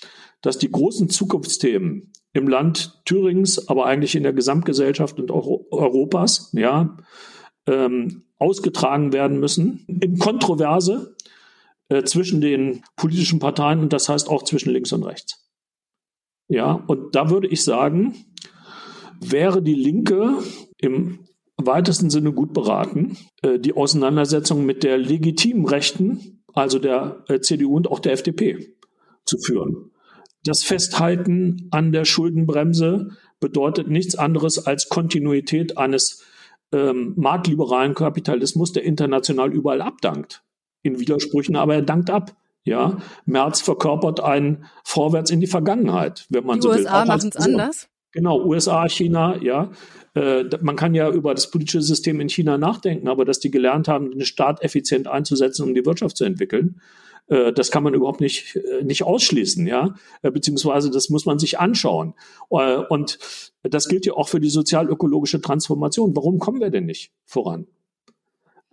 [0.42, 6.50] dass die großen Zukunftsthemen im Land Thürings, aber eigentlich in der Gesamtgesellschaft und auch Europas,
[6.52, 6.96] ja,
[7.66, 11.16] ähm, ausgetragen werden müssen in Kontroverse
[11.88, 15.48] äh, zwischen den politischen Parteien und das heißt auch zwischen links und rechts.
[16.48, 18.14] Ja, und da würde ich sagen,
[19.20, 20.38] wäre die Linke
[20.78, 21.20] im
[21.56, 27.76] weitesten Sinne gut beraten, äh, die Auseinandersetzung mit der legitimen Rechten, also der äh, CDU
[27.76, 28.74] und auch der FDP,
[29.24, 29.90] zu führen.
[30.44, 33.10] Das Festhalten an der Schuldenbremse
[33.40, 36.24] bedeutet nichts anderes als Kontinuität eines
[36.72, 40.42] ähm, marktliberalen Kapitalismus, der international überall abdankt
[40.82, 42.36] in Widersprüchen, aber er dankt ab.
[42.64, 46.86] Ja, Merz verkörpert ein Vorwärts in die Vergangenheit, wenn man die so USA will.
[46.86, 47.88] USA machen es anders.
[48.12, 49.70] Genau, USA, China, ja.
[50.14, 53.88] Äh, man kann ja über das politische System in China nachdenken, aber dass die gelernt
[53.88, 56.80] haben, den Staat effizient einzusetzen, um die Wirtschaft zu entwickeln,
[57.28, 59.94] äh, das kann man überhaupt nicht, äh, nicht ausschließen, ja.
[60.22, 62.14] Äh, beziehungsweise das muss man sich anschauen.
[62.50, 63.18] Äh, und
[63.62, 66.16] das gilt ja auch für die sozial-ökologische Transformation.
[66.16, 67.66] Warum kommen wir denn nicht voran?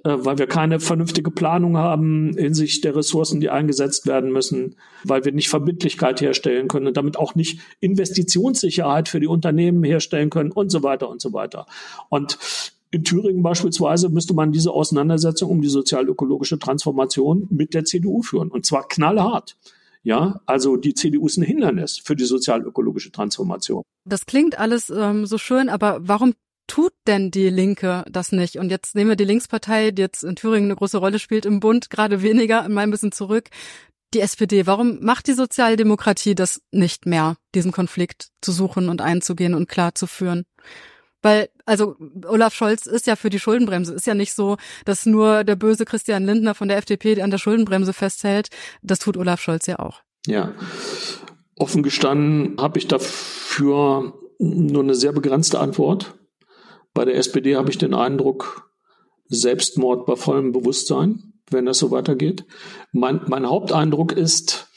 [0.06, 5.26] Äh, weil wir keine vernünftige Planung haben hinsichtlich der Ressourcen, die eingesetzt werden müssen, weil
[5.26, 10.52] wir nicht Verbindlichkeit herstellen können und damit auch nicht Investitionssicherheit für die Unternehmen herstellen können
[10.52, 11.66] und so weiter und so weiter.
[12.10, 12.38] Und
[12.92, 18.52] in Thüringen beispielsweise müsste man diese Auseinandersetzung um die sozial-ökologische Transformation mit der CDU führen
[18.52, 19.58] und zwar knallhart.
[20.04, 23.82] Ja, also die CDU ist ein Hindernis für die sozial-ökologische Transformation.
[24.08, 26.36] Das klingt alles ähm, so schön, aber warum
[26.68, 28.58] tut denn die Linke das nicht?
[28.58, 31.60] Und jetzt nehmen wir die Linkspartei, die jetzt in Thüringen eine große Rolle spielt, im
[31.60, 33.50] Bund gerade weniger, mal ein bisschen zurück.
[34.14, 39.54] Die SPD, warum macht die Sozialdemokratie das nicht mehr, diesen Konflikt zu suchen und einzugehen
[39.54, 40.46] und klar zu führen?
[41.22, 41.96] Weil, also
[42.28, 43.96] Olaf Scholz ist ja für die Schuldenbremse.
[43.96, 47.40] Ist ja nicht so, dass nur der böse Christian Lindner von der FDP an der
[47.40, 48.50] Schuldenbremse festhält.
[48.84, 50.02] Das tut Olaf Scholz ja auch.
[50.28, 50.54] Ja.
[51.58, 56.14] Offen gestanden habe ich dafür nur eine sehr begrenzte Antwort.
[56.96, 58.72] Bei der SPD habe ich den Eindruck,
[59.28, 62.46] Selbstmord bei vollem Bewusstsein, wenn das so weitergeht.
[62.94, 64.70] Mein, mein Haupteindruck ist,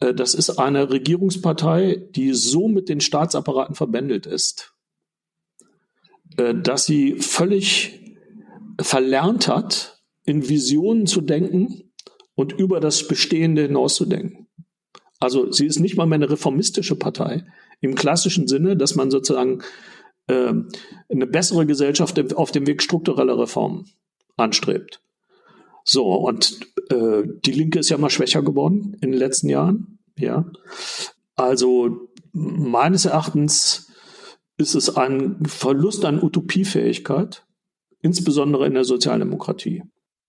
[0.00, 4.74] äh, das ist eine Regierungspartei, die so mit den Staatsapparaten verbändelt ist,
[6.36, 8.16] äh, dass sie völlig
[8.80, 11.92] verlernt hat, in Visionen zu denken
[12.34, 14.48] und über das Bestehende hinauszudenken.
[15.20, 17.46] Also sie ist nicht mal mehr eine reformistische Partei
[17.80, 19.62] im klassischen Sinne, dass man sozusagen
[20.26, 20.52] äh,
[21.08, 23.90] eine bessere Gesellschaft auf dem Weg struktureller Reformen
[24.36, 25.02] anstrebt.
[25.84, 26.60] So, und
[26.90, 29.98] äh, die Linke ist ja mal schwächer geworden in den letzten Jahren.
[30.16, 30.50] Ja.
[31.34, 33.90] Also meines Erachtens
[34.56, 37.44] ist es ein Verlust an Utopiefähigkeit,
[38.00, 39.82] insbesondere in der Sozialdemokratie.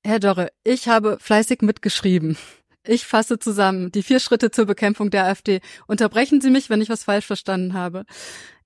[0.04, 2.38] Herr Dorre, ich habe fleißig mitgeschrieben.
[2.86, 5.62] Ich fasse zusammen die vier Schritte zur Bekämpfung der AfD.
[5.88, 8.04] Unterbrechen Sie mich, wenn ich was falsch verstanden habe.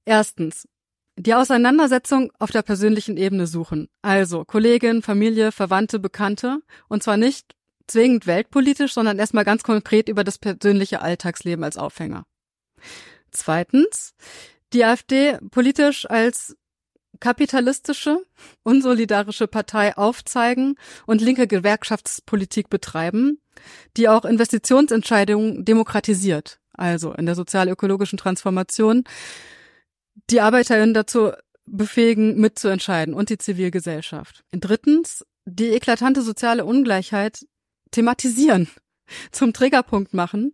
[0.06, 0.68] Erstens,
[1.18, 3.90] die Auseinandersetzung auf der persönlichen Ebene suchen.
[4.02, 6.60] Also Kollegin, Familie, Verwandte, Bekannte.
[6.88, 7.56] Und zwar nicht
[7.88, 12.26] zwingend weltpolitisch, sondern erstmal ganz konkret über das persönliche Alltagsleben als Aufhänger.
[13.32, 14.14] Zweitens,
[14.74, 16.56] die AfD politisch als
[17.20, 18.20] kapitalistische,
[18.64, 20.76] unsolidarische Partei aufzeigen
[21.08, 23.40] und linke Gewerkschaftspolitik betreiben,
[23.96, 29.04] die auch Investitionsentscheidungen demokratisiert, also in der sozial-ökologischen Transformation,
[30.30, 31.32] die ArbeiterInnen dazu
[31.66, 34.44] befähigen, mitzuentscheiden und die Zivilgesellschaft.
[34.52, 37.46] Drittens, die eklatante soziale Ungleichheit
[37.92, 38.70] thematisieren,
[39.32, 40.52] zum Trägerpunkt machen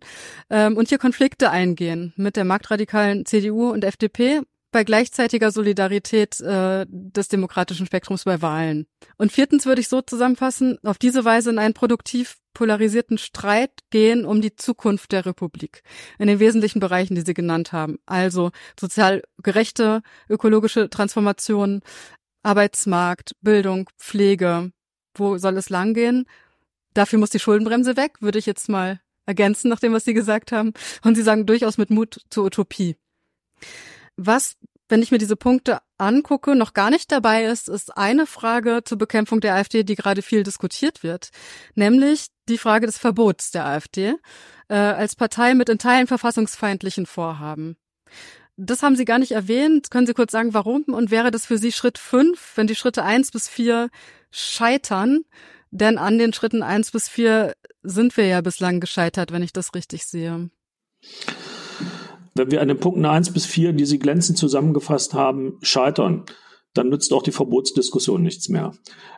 [0.50, 6.84] ähm, und hier Konflikte eingehen mit der marktradikalen CDU und FDP bei gleichzeitiger Solidarität äh,
[6.88, 8.86] des demokratischen Spektrums bei Wahlen.
[9.16, 14.24] Und viertens würde ich so zusammenfassen, auf diese Weise in einen produktiv polarisierten Streit gehen
[14.24, 15.82] um die Zukunft der Republik
[16.18, 17.98] in den wesentlichen Bereichen, die Sie genannt haben.
[18.06, 21.82] Also sozial gerechte ökologische Transformation,
[22.42, 24.72] Arbeitsmarkt, Bildung, Pflege.
[25.14, 26.26] Wo soll es langgehen?
[26.94, 30.52] Dafür muss die Schuldenbremse weg, würde ich jetzt mal ergänzen, nach dem, was Sie gesagt
[30.52, 30.72] haben.
[31.02, 32.96] Und Sie sagen durchaus mit Mut zur Utopie.
[34.16, 34.56] Was,
[34.88, 38.98] wenn ich mir diese Punkte angucke, noch gar nicht dabei ist, ist eine Frage zur
[38.98, 41.30] Bekämpfung der AfD, die gerade viel diskutiert wird,
[41.74, 44.14] nämlich die Frage des Verbots der AfD
[44.68, 47.76] äh, als Partei mit in Teilen verfassungsfeindlichen Vorhaben.
[48.56, 49.90] Das haben Sie gar nicht erwähnt.
[49.90, 50.84] Können Sie kurz sagen, warum?
[50.84, 53.90] Und wäre das für Sie Schritt fünf, wenn die Schritte eins bis vier
[54.30, 55.24] scheitern?
[55.70, 59.74] Denn an den Schritten eins bis vier sind wir ja bislang gescheitert, wenn ich das
[59.74, 60.50] richtig sehe.
[62.34, 66.24] Wenn wir an den Punkten eins bis vier, die Sie glänzend zusammengefasst haben, scheitern,
[66.74, 68.72] dann nützt auch die Verbotsdiskussion nichts mehr,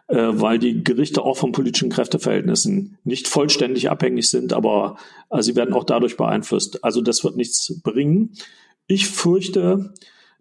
[0.09, 4.99] äh, weil die Gerichte auch von politischen Kräfteverhältnissen nicht vollständig abhängig sind, aber
[5.31, 6.85] äh, sie werden auch dadurch beeinflusst.
[6.85, 8.35] Also das wird nichts bringen.
[8.87, 9.95] Ich fürchte,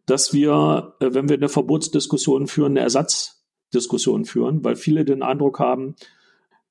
[0.05, 5.59] dass wir, äh, wenn wir eine Verbotsdiskussion führen, eine Ersatzdiskussion führen, weil viele den Eindruck
[5.59, 5.95] haben,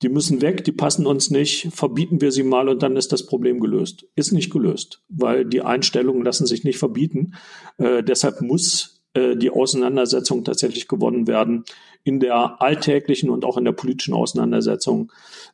[0.04, 3.24] die müssen weg, die passen uns nicht, verbieten wir sie mal und dann ist das
[3.24, 4.06] Problem gelöst.
[4.14, 7.34] Ist nicht gelöst, weil die Einstellungen lassen sich nicht verbieten.
[7.78, 11.64] Äh, deshalb muss äh, die Auseinandersetzung tatsächlich gewonnen werden
[12.02, 15.10] in der alltäglichen und auch in der politischen Auseinandersetzung.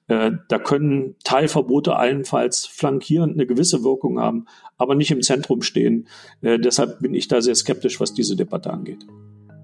[0.08, 4.46] Äh, da können Teilverbote allenfalls flankierend eine gewisse Wirkung haben,
[4.78, 6.08] aber nicht im Zentrum stehen.
[6.40, 9.06] Äh, deshalb bin ich da sehr skeptisch, was diese Debatte angeht.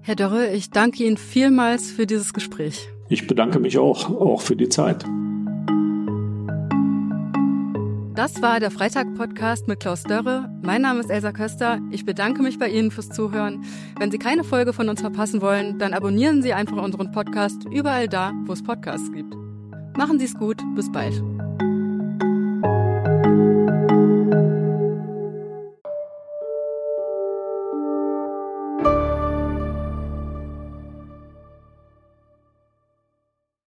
[0.01, 2.87] Herr Dörre, ich danke Ihnen vielmals für dieses Gespräch.
[3.09, 5.05] Ich bedanke mich auch, auch für die Zeit.
[8.15, 10.49] Das war der Freitag-Podcast mit Klaus Dörre.
[10.63, 11.79] Mein Name ist Elsa Köster.
[11.91, 13.63] Ich bedanke mich bei Ihnen fürs Zuhören.
[13.99, 18.07] Wenn Sie keine Folge von uns verpassen wollen, dann abonnieren Sie einfach unseren Podcast überall
[18.07, 19.35] da, wo es Podcasts gibt.
[19.95, 20.57] Machen Sie es gut.
[20.75, 21.21] Bis bald.